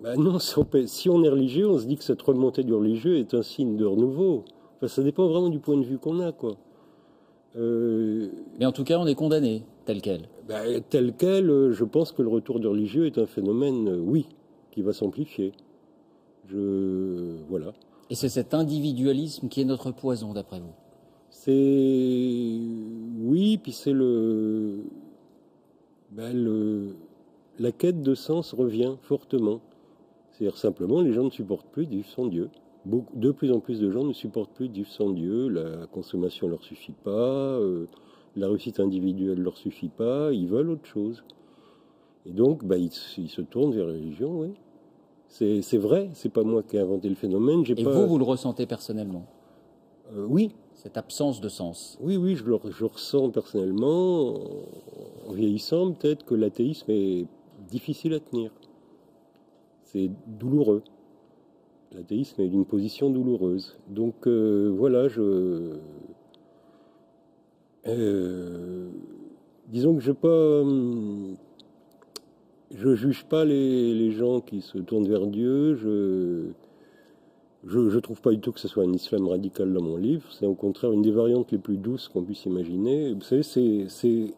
[0.00, 0.38] bah Non,
[0.86, 3.76] si on est religieux, on se dit que cette remontée du religieux est un signe
[3.76, 4.44] de renouveau.
[4.76, 6.56] Enfin, ça dépend vraiment du point de vue qu'on a, quoi.
[7.56, 8.28] Euh,
[8.58, 10.28] Mais en tout cas, on est condamné, tel quel.
[10.48, 10.60] Bah,
[10.90, 14.26] tel quel, euh, je pense que le retour du religieux est un phénomène, oui,
[14.70, 15.52] qui va s'amplifier.
[16.48, 17.36] Je...
[17.48, 17.72] Voilà.
[18.10, 20.74] Et c'est cet individualisme qui est notre poison, d'après vous?
[21.30, 22.60] C'est...
[23.20, 24.80] Oui, puis c'est le...
[26.12, 26.94] Ben, le
[27.58, 29.60] la quête de sens revient fortement.
[30.32, 32.50] C'est-à-dire simplement, les gens ne supportent plus de vivre sans Dieu.
[32.84, 35.48] de plus en plus de gens ne supportent plus de vivre sans Dieu.
[35.48, 37.86] La consommation ne leur suffit pas, euh,
[38.36, 41.24] la réussite individuelle ne leur suffit pas, ils veulent autre chose.
[42.26, 44.50] Et donc, bah, ils, se tournent vers la religion, oui.
[45.28, 47.64] C'est vrai, c'est pas moi qui ai inventé le phénomène.
[47.66, 49.26] Et vous, vous le ressentez personnellement?
[50.14, 50.52] Euh, Oui.
[50.74, 51.98] Cette absence de sens?
[52.02, 54.34] Oui, oui, je le je ressens personnellement.
[55.26, 57.26] En vieillissant, peut-être que l'athéisme est
[57.68, 58.50] difficile à tenir.
[59.84, 60.82] C'est douloureux.
[61.92, 63.78] L'athéisme est d'une position douloureuse.
[63.88, 65.76] Donc euh, voilà, je.
[67.86, 68.88] Euh,
[69.68, 70.62] disons que je pas.
[72.74, 75.74] Je juge pas les, gens qui se tournent vers Dieu.
[75.74, 76.50] Je.
[77.64, 80.30] Je ne trouve pas du tout que ce soit un islam radical dans mon livre.
[80.32, 83.12] C'est au contraire une des variantes les plus douces qu'on puisse imaginer.
[83.12, 84.34] Vous savez, c'est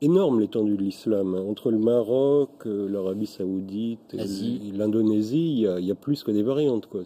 [0.00, 1.34] énorme l'étendue de l'islam.
[1.34, 6.86] Entre le Maroc, euh, l'Arabie saoudite, l'Indonésie, il y, a plus que des variantes.
[6.86, 7.02] Quoi.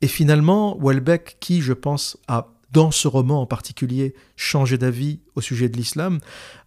[0.00, 5.40] Et finalement, Welbeck, qui, je pense, a, dans ce roman en particulier, changé d'avis au
[5.40, 6.20] sujet de l'islam,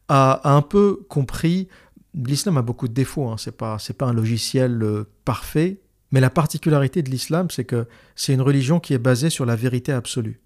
[0.08, 1.68] a, un peu compris,
[2.14, 6.30] l'islam a beaucoup de défauts, hein, c'est pas, pas un logiciel euh, parfait, mais la
[6.30, 10.42] particularité de l'islam, c'est que c'est une religion qui est basée sur la vérité absolue.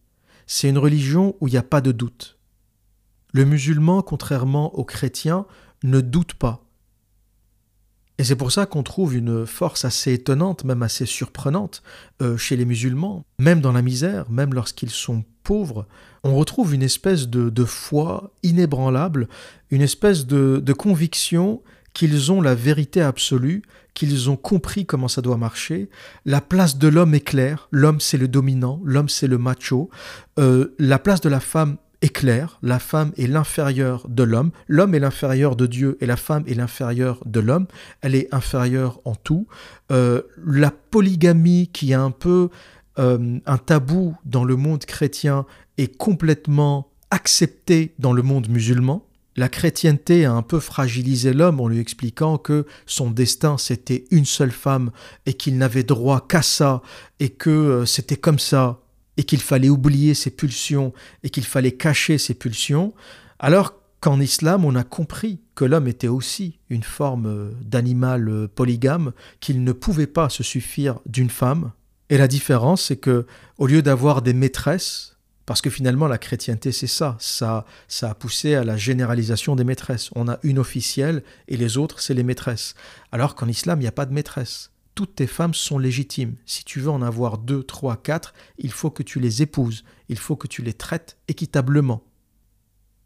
[0.45, 2.36] C'est une religion où il n'y a pas de doute.
[3.37, 5.45] Le musulman, contrairement aux chrétiens,
[5.83, 6.65] ne doute pas.
[8.17, 11.83] Et c'est pour ça qu'on trouve une force assez étonnante, même assez surprenante,
[12.23, 15.85] euh, chez les musulmans, même dans la misère, même lorsqu'ils sont pauvres,
[16.23, 19.27] on retrouve une espèce de, foi inébranlable,
[19.69, 21.61] une espèce de, de conviction
[21.93, 23.61] qu'ils ont la vérité absolue,
[23.93, 25.91] qu'ils ont compris comment ça doit marcher.
[26.25, 29.91] La place de l'homme est claire, l'homme c'est le dominant, l'homme c'est le macho,
[30.39, 34.93] euh, la place de la femme est clair, la femme est l'inférieure de l'homme, l'homme
[34.93, 37.65] est l'inférieur de Dieu et la femme est l'inférieure de l'homme,
[38.01, 39.47] elle est inférieure en tout.
[39.91, 42.49] Euh, la polygamie qui est un peu
[42.99, 45.45] euh, un tabou dans le monde chrétien
[45.77, 49.03] est complètement acceptée dans le monde musulman.
[49.35, 54.25] La chrétienté a un peu fragilisé l'homme en lui expliquant que son destin c'était une
[54.25, 54.91] seule femme
[55.27, 56.81] et qu'il n'avait droit qu'à ça
[57.19, 58.81] et que euh, c'était comme ça
[59.17, 60.93] et qu'il fallait oublier ses pulsions
[61.23, 62.93] et qu'il fallait cacher ses pulsions,
[63.39, 68.47] alors qu'en islam on a compris que l'homme était aussi une forme euh, d'animal euh,
[68.47, 71.71] polygame, qu'il ne pouvait pas se suffire d'une femme.
[72.09, 73.25] Et la différence, c'est que
[73.57, 77.15] au lieu d'avoir des maîtresses Parce que finalement, la chrétienté, c'est ça.
[77.19, 77.65] ça.
[77.87, 80.09] Ça a poussé à la généralisation des maîtresses.
[80.13, 82.75] On a une officielle et les autres, c'est les maîtresses.
[83.11, 84.71] Alors qu'en islam, il n'y a pas de maîtresse.
[84.97, 86.37] Toutes tes femmes sont légitimes.
[86.47, 89.83] Si tu veux en avoir deux, trois, quatre, il faut que tu les épouses.
[90.09, 92.03] Il faut que tu les traites équitablement.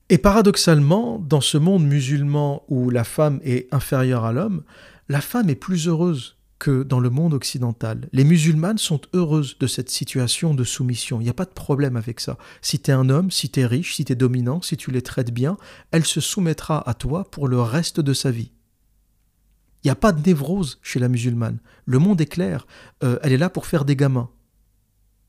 [0.07, 4.63] Et paradoxalement, dans ce monde musulman où la femme est inférieure à l'homme,
[5.09, 8.07] la femme est plus heureuse que dans le monde occidental.
[8.13, 11.19] Les musulmanes sont heureuses de cette situation de soumission.
[11.19, 12.37] Il n'y a pas de problème avec ça.
[12.61, 14.91] Si tu es un homme, si tu es riche, si tu es dominant, si tu
[14.91, 15.57] les traites bien,
[15.91, 18.51] elle se soumettra à toi pour le reste de sa vie.
[19.83, 21.59] Il n'y a pas de névrose chez la musulmane.
[21.85, 22.67] Le monde est clair.
[23.03, 24.29] Euh, elle est là pour faire des gamins.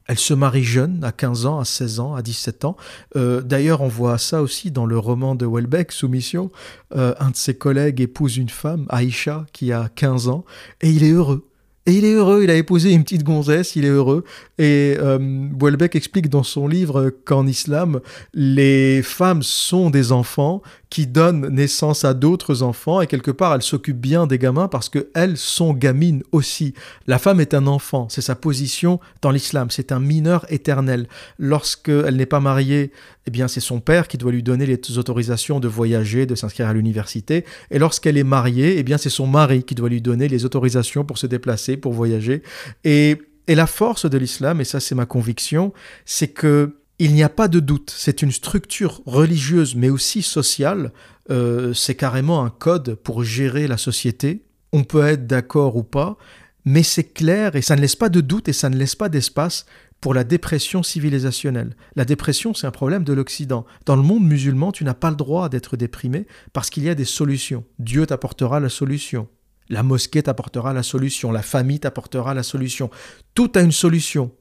[0.07, 2.76] Elle se marie jeune, à 15 ans, à 16 ans, à 17 ans.
[3.16, 6.50] Euh, d'ailleurs, on voit ça aussi dans le roman de Welbeck, Soumission.
[6.94, 10.44] Euh, un de ses collègues épouse une femme, Aïcha, qui a 15 ans,
[10.80, 11.48] et il est heureux.
[11.84, 14.24] Et il est heureux, il a épousé une petite gonzesse, il est heureux.
[14.59, 15.48] Et euh,
[15.94, 18.00] explique dans son livre qu'en islam,
[18.34, 20.62] les femmes sont des enfants
[20.93, 24.90] qui donnent naissance à d'autres enfants et quelque part elles s'occupent bien des gamins parce
[24.90, 26.74] qu'elles sont gamines aussi.
[27.07, 31.09] La femme est un enfant, c'est sa position dans l'islam, c'est un mineur éternel.
[31.38, 32.93] Lorsqu'elle n'est pas mariée,
[33.26, 36.68] eh bien c'est son père qui doit lui donner les autorisations de voyager, de s'inscrire
[36.68, 37.47] à l'université.
[37.70, 41.07] Et lorsqu'elle est mariée, eh bien c'est son mari qui doit lui donner les autorisations
[41.07, 42.43] pour se déplacer, pour voyager.
[42.84, 43.16] Et,
[43.47, 45.72] et la force de l'islam, et ça c'est ma conviction,
[46.05, 50.92] c'est que il n'y a pas de doute, c'est une structure religieuse mais aussi sociale,
[51.30, 54.44] euh, c'est carrément un code pour gérer la société.
[54.72, 56.16] On peut être d'accord ou pas,
[56.64, 59.09] mais c'est clair et ça ne laisse pas de doute et ça ne laisse pas
[59.09, 59.66] d'espace
[60.00, 61.74] pour la dépression civilisationnelle.
[61.96, 63.66] La dépression, c'est un problème de l'Occident.
[63.84, 66.94] Dans le monde musulman, tu n'as pas le droit d'être déprimé parce qu'il y a
[66.94, 67.64] des solutions.
[67.80, 69.26] Dieu t'apportera la solution.
[69.68, 71.32] La mosquée t'apportera la solution.
[71.32, 72.90] La famille t'apportera la solution.
[73.34, 74.32] Tout a une solution.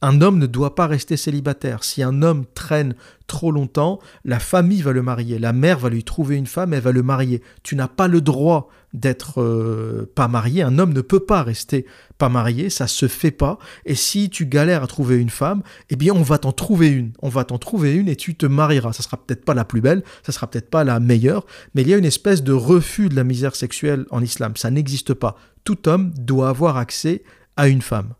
[0.00, 1.82] Un homme ne doit pas rester célibataire.
[1.82, 2.94] Si un homme traîne
[3.26, 5.40] trop longtemps, la famille va le marier.
[5.40, 7.42] La mère va lui trouver une femme, elle va le marier.
[7.64, 10.62] Tu n'as pas le droit d'être euh, pas marié.
[10.62, 11.84] Un homme ne peut pas rester
[12.16, 13.58] pas marié, ça se fait pas.
[13.86, 17.12] Et si tu galères à trouver une femme, eh bien on va t'en trouver une.
[17.20, 18.92] On va t'en trouver une et tu te marieras.
[18.92, 21.44] Ça sera peut-être pas la plus belle, ça sera peut-être pas la meilleure,
[21.74, 24.54] mais il y a une espèce de refus de la misère sexuelle en islam.
[24.56, 25.36] Ça n'existe pas.
[25.64, 27.24] Tout homme doit avoir accès
[27.56, 28.14] à une femme.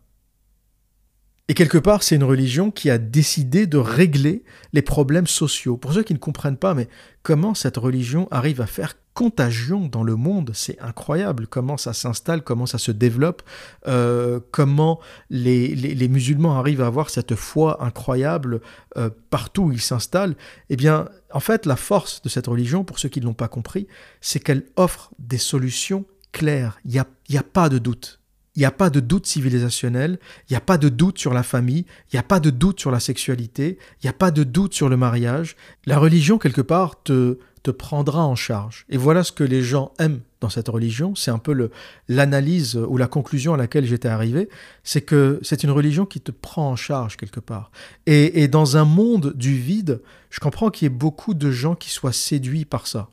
[1.49, 5.77] Et quelque part, c'est une religion qui a décidé de régler les problèmes sociaux.
[5.77, 6.87] Pour ceux qui ne comprennent pas, mais
[7.23, 11.47] comment cette religion arrive à faire contagion dans le monde, c'est incroyable.
[11.47, 13.41] Comment ça s'installe, comment ça se développe,
[13.87, 14.99] euh, comment
[15.31, 18.61] les, musulmans arrivent à avoir cette foi incroyable
[18.97, 20.35] euh, partout où ils s'installent.
[20.69, 23.47] Eh bien, en fait, la force de cette religion, pour ceux qui ne l'ont pas
[23.47, 23.87] compris,
[24.21, 26.79] c'est qu'elle offre des solutions claires.
[26.85, 28.18] Il n'y a pas de doute.
[28.59, 31.43] Il n'y a pas de doute civilisationnel, il n'y a pas de doute sur la
[31.43, 34.43] famille, il n'y a pas de doute sur la sexualité, il n'y a pas de
[34.43, 35.55] doute sur le mariage.
[35.85, 38.85] La religion, quelque part, te, te prendra en charge.
[38.89, 41.15] Et voilà ce que les gens aiment dans cette religion.
[41.15, 41.69] C'est un peu
[42.09, 44.49] l'analyse ou la conclusion à laquelle j'étais arrivé.
[44.83, 47.71] C'est que c'est une religion qui te prend en charge quelque part.
[48.07, 50.01] Et, et dans un monde du vide,
[50.31, 53.07] je comprends qu'il y ait beaucoup de gens qui soient séduits par ça.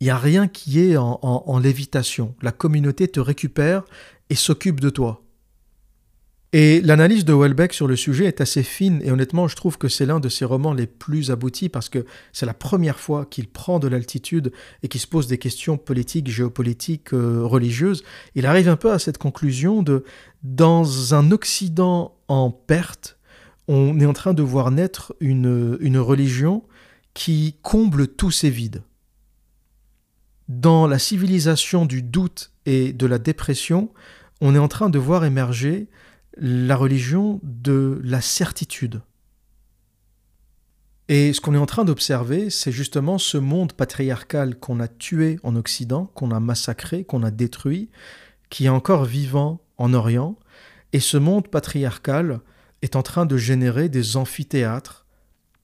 [0.00, 2.34] Il n'y a rien qui est en, lévitation.
[2.40, 3.84] La communauté te récupère
[4.30, 5.22] et s'occupe de toi.
[6.52, 9.86] Et l'analyse de Welbeck sur le sujet est assez fine et honnêtement je trouve que
[9.86, 13.46] c'est l'un de ses romans les plus aboutis parce que c'est la première fois qu'il
[13.46, 14.50] prend de l'altitude
[14.82, 18.02] et qu'il se pose des questions politiques, géopolitiques, euh, religieuses.
[18.34, 20.02] Il arrive un peu à cette conclusion de
[20.42, 23.16] dans un Occident en perte,
[23.68, 26.64] on est en train de voir naître une, une religion
[27.14, 28.82] qui comble tous ces vides
[30.50, 33.92] dans la civilisation du doute et de la dépression,
[34.40, 35.86] on est en train de voir émerger
[36.36, 39.00] la religion de la certitude.
[41.08, 45.38] Et ce qu'on est en train d'observer, c'est justement ce monde patriarcal qu'on a tué
[45.44, 47.88] en Occident, qu'on a massacré, qu'on a détruit,
[48.48, 50.36] qui est encore vivant en Orient.
[50.92, 52.40] Et ce monde patriarcal
[52.82, 54.99] est en train de générer des amphithéâtres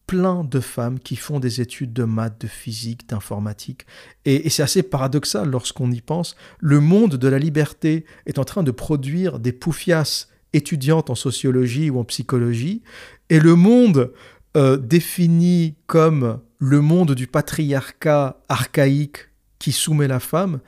[0.07, 3.87] plein de femmes qui font des études de maths, de physique, d'informatique.
[4.25, 6.37] Et, c'est assez paradoxal lorsqu'on y pense.
[6.61, 11.91] Le monde de la liberté est en train de produire des poufias étudiantes en sociologie
[11.91, 12.83] ou en psychologie,
[13.29, 14.13] et le monde
[14.57, 19.29] euh, défini comme le monde du patriarcat archaïque
[19.59, 20.61] qui soumet la femme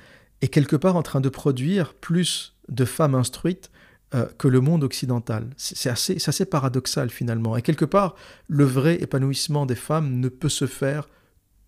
[0.42, 3.70] est quelque part en train de produire plus de femmes instruites
[4.14, 5.50] euh, que le monde occidental.
[5.56, 7.56] C'est assez, assez paradoxal finalement.
[7.56, 8.14] Et quelque part,
[8.46, 11.08] le vrai épanouissement des femmes ne peut se faire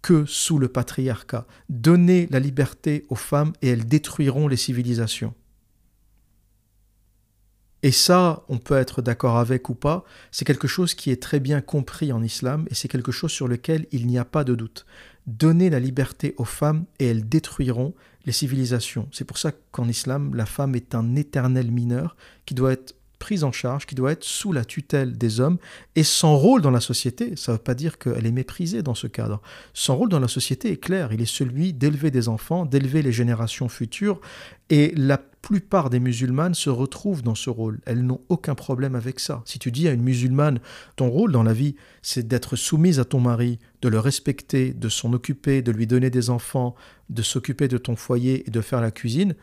[0.01, 1.47] que sous le patriarcat.
[1.69, 5.35] Donner la liberté aux femmes et elles détruiront les civilisations.
[7.83, 11.41] Et ça, on peut être d'accord avec ou pas, c'est quelque chose qui est très
[11.41, 14.55] bien compris en islam et c'est quelque chose sur lequel il n'y a pas de
[14.55, 14.85] doute.
[15.27, 17.95] Donner la liberté aux femmes et elles détruiront
[18.27, 19.09] les civilisations.
[19.13, 22.17] C'est pour ça qu'en islam, la femme est un éternel mineur
[22.47, 25.59] qui doit être prise en charge, qui doit être sous la tutelle des hommes,
[25.95, 28.95] et son rôle dans la société, ça ne veut pas dire qu'elle est méprisée dans
[28.95, 29.41] ce cadre.
[29.75, 33.13] Son rôle dans la société est clair, il est celui d'élever des enfants, d'élever les
[33.13, 34.21] générations futures,
[34.71, 37.81] et la plupart des musulmanes se retrouvent dans ce rôle.
[37.85, 39.43] Elles n'ont aucun problème avec ça.
[39.45, 40.59] Si tu dis à une musulmane,
[40.97, 44.89] ton rôle dans la vie, c'est d'être soumise à ton mari, de le respecter, de
[44.89, 46.75] s'en occuper, de lui donner des enfants,
[47.09, 49.35] de s'occuper de ton foyer et de faire la cuisine,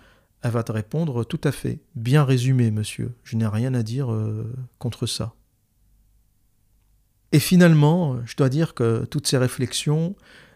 [0.41, 1.79] elle va te répondre tout à fait.
[1.95, 3.15] Bien résumé, monsieur.
[3.23, 5.33] Je n'ai rien à dire euh, contre ça.
[7.31, 10.15] Et finalement, je dois dire que toutes ces réflexions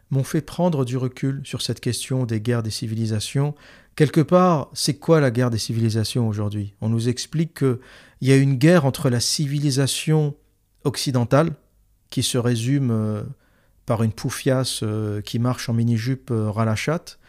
[0.09, 3.55] m'ont fait prendre du recul sur cette question des guerres des civilisations.
[3.95, 6.75] Quelque part, c'est quoi la guerre des civilisations aujourd'hui?
[6.81, 7.77] On nous explique qu'il
[8.21, 10.35] y a une guerre entre la civilisation
[10.83, 11.51] occidentale,
[12.09, 13.23] qui se résume euh,
[13.91, 17.19] par une poufiasse euh, qui marche en mini-jupe ras la chatte,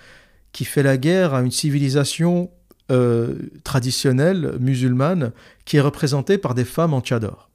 [0.53, 2.53] qui fait la guerre à une civilisation
[2.93, 3.35] euh,
[3.65, 5.33] traditionnelle musulmane
[5.65, 7.51] qui est représentée par des femmes en tchador.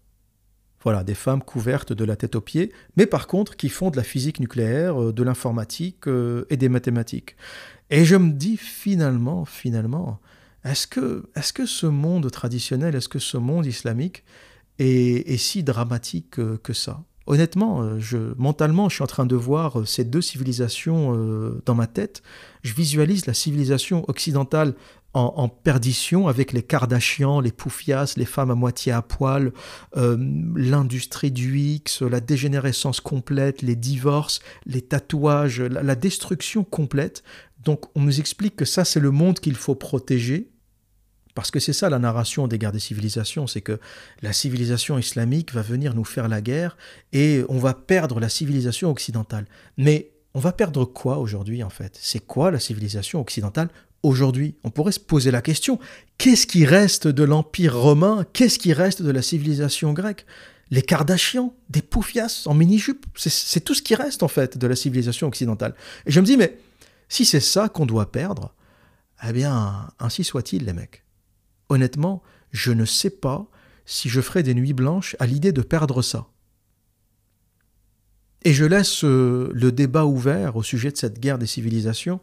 [0.83, 3.95] Voilà, des femmes couvertes de la tête aux pieds, mais par contre qui font de
[3.95, 7.37] la physique nucléaire, euh, de l'informatique euh, et des mathématiques.
[7.89, 10.19] Et je me dis finalement, finalement,
[10.65, 14.25] est-ce que, est que ce monde traditionnel, est-ce que ce monde islamique
[14.79, 16.31] est, est si dramatique
[16.61, 17.05] que ça?
[17.27, 21.61] Honnêtement, euh, je, mentalement, je suis en train de voir euh, ces deux civilisations euh,
[21.65, 22.23] dans ma tête.
[22.63, 24.73] Je visualise la civilisation occidentale
[25.13, 29.51] en, perdition avec les Kardashians, les Poufias, les femmes à moitié à poil,
[29.95, 37.23] l'industrie du X, la dégénérescence complète, les divorces, les tatouages, la destruction complète.
[37.63, 40.51] Donc on nous explique que ça c'est le monde qu'il faut protéger,
[41.37, 43.79] parce que c'est ça la narration des guerres des civilisations, c'est que
[44.23, 46.75] la civilisation islamique va venir nous faire la guerre
[47.13, 49.45] et on va perdre la civilisation occidentale.
[49.77, 51.95] Mais on va perdre quoi aujourd'hui en fait?
[52.01, 53.69] C'est quoi la civilisation occidentale
[54.01, 54.55] aujourd'hui?
[54.63, 55.77] On pourrait se poser la question,
[56.17, 58.25] qu'est-ce qui reste de l'Empire romain?
[58.33, 60.25] Qu'est-ce qui reste de la civilisation grecque?
[60.71, 64.75] Les Kardashians, des poufias en mini-jupe, c'est tout ce qui reste en fait de la
[64.75, 65.75] civilisation occidentale.
[66.07, 66.57] Et je me dis, mais
[67.09, 68.55] si c'est ça qu'on doit perdre,
[69.23, 71.03] eh bien, ainsi soit-il les mecs
[71.69, 73.47] honnêtement, je ne sais pas
[73.85, 76.27] si je ferai des nuits blanches à l'idée de perdre ça.
[78.43, 82.19] Et je laisse euh, le débat ouvert au sujet de cette guerre des civilisations.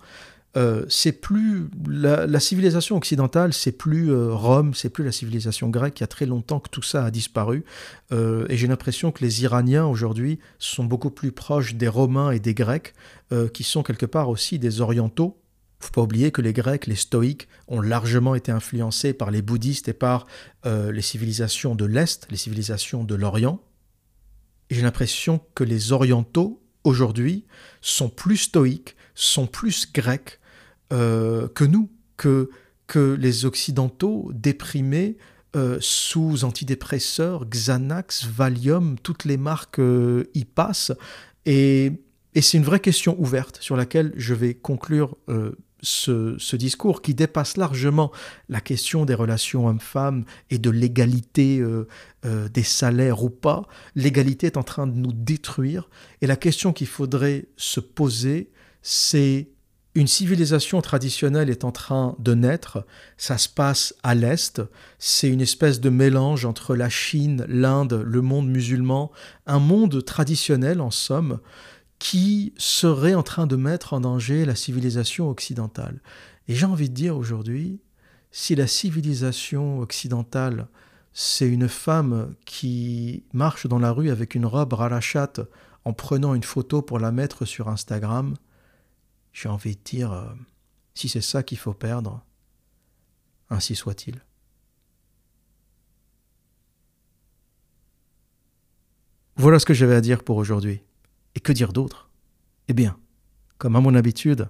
[0.56, 5.98] Euh, c'est plus la, civilisation occidentale, c'est plus euh, Rome, c'est plus la civilisation grecque.
[5.98, 7.64] Il y a très longtemps que tout ça a disparu,
[8.12, 12.54] et j'ai l'impression que les Iraniens aujourd'hui sont beaucoup plus proches des Romains et des
[12.54, 12.94] Grecs,
[13.52, 15.36] qui sont quelque part aussi des Orientaux,
[15.80, 19.88] faut pas oublier que les Grecs, les Stoïques, ont largement été influencés par les bouddhistes
[19.88, 20.26] et par
[20.66, 23.60] euh, les civilisations de l'Est, les civilisations de l'Orient.
[24.70, 27.44] J'ai l'impression que les Orientaux, aujourd'hui,
[27.80, 30.40] sont plus stoïques, sont plus grecs
[30.92, 32.50] euh, que nous, que,
[32.96, 35.16] les Occidentaux déprimés
[35.56, 39.80] euh, sous antidépresseurs, Xanax, Valium, toutes les marques
[40.34, 40.92] y passent.
[41.44, 42.04] Et,
[42.34, 45.16] et c'est une vraie question ouverte sur laquelle je vais conclure
[45.84, 48.10] ce, discours qui dépasse largement
[48.48, 51.86] la question des relations hommes-femmes et de l'égalité euh,
[52.24, 53.66] euh, des salaires ou pas.
[53.94, 55.88] L'égalité est en train de nous détruire.
[56.22, 58.50] Et la question qu'il faudrait se poser,
[58.82, 59.48] c'est
[59.96, 62.84] une civilisation traditionnelle est en train de naître,
[63.16, 64.60] ça se passe à l'Est,
[64.98, 69.12] c'est une espèce de mélange entre la Chine, l'Inde, le monde musulman,
[69.46, 71.38] un monde traditionnel en somme,
[71.98, 76.00] qui serait en train de mettre en danger la civilisation occidentale.
[76.48, 77.80] Et j'ai envie de dire aujourd'hui,
[78.30, 80.68] si la civilisation occidentale,
[81.12, 85.34] c'est une femme qui marche dans la rue avec une robe ralachat
[85.84, 88.34] en prenant une photo pour la mettre sur Instagram,
[89.32, 90.24] j'ai envie de dire, euh,
[90.94, 92.24] si c'est ça qu'il faut perdre,
[93.50, 94.20] ainsi soit-il.
[99.36, 100.80] Voilà ce que j'avais à dire pour aujourd'hui.
[101.34, 102.10] Et que dire d'autre?
[102.68, 102.96] Eh bien,
[103.58, 104.48] comme à mon habitude,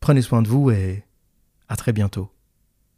[0.00, 1.04] prenez soin de vous et
[1.68, 2.30] à très bientôt.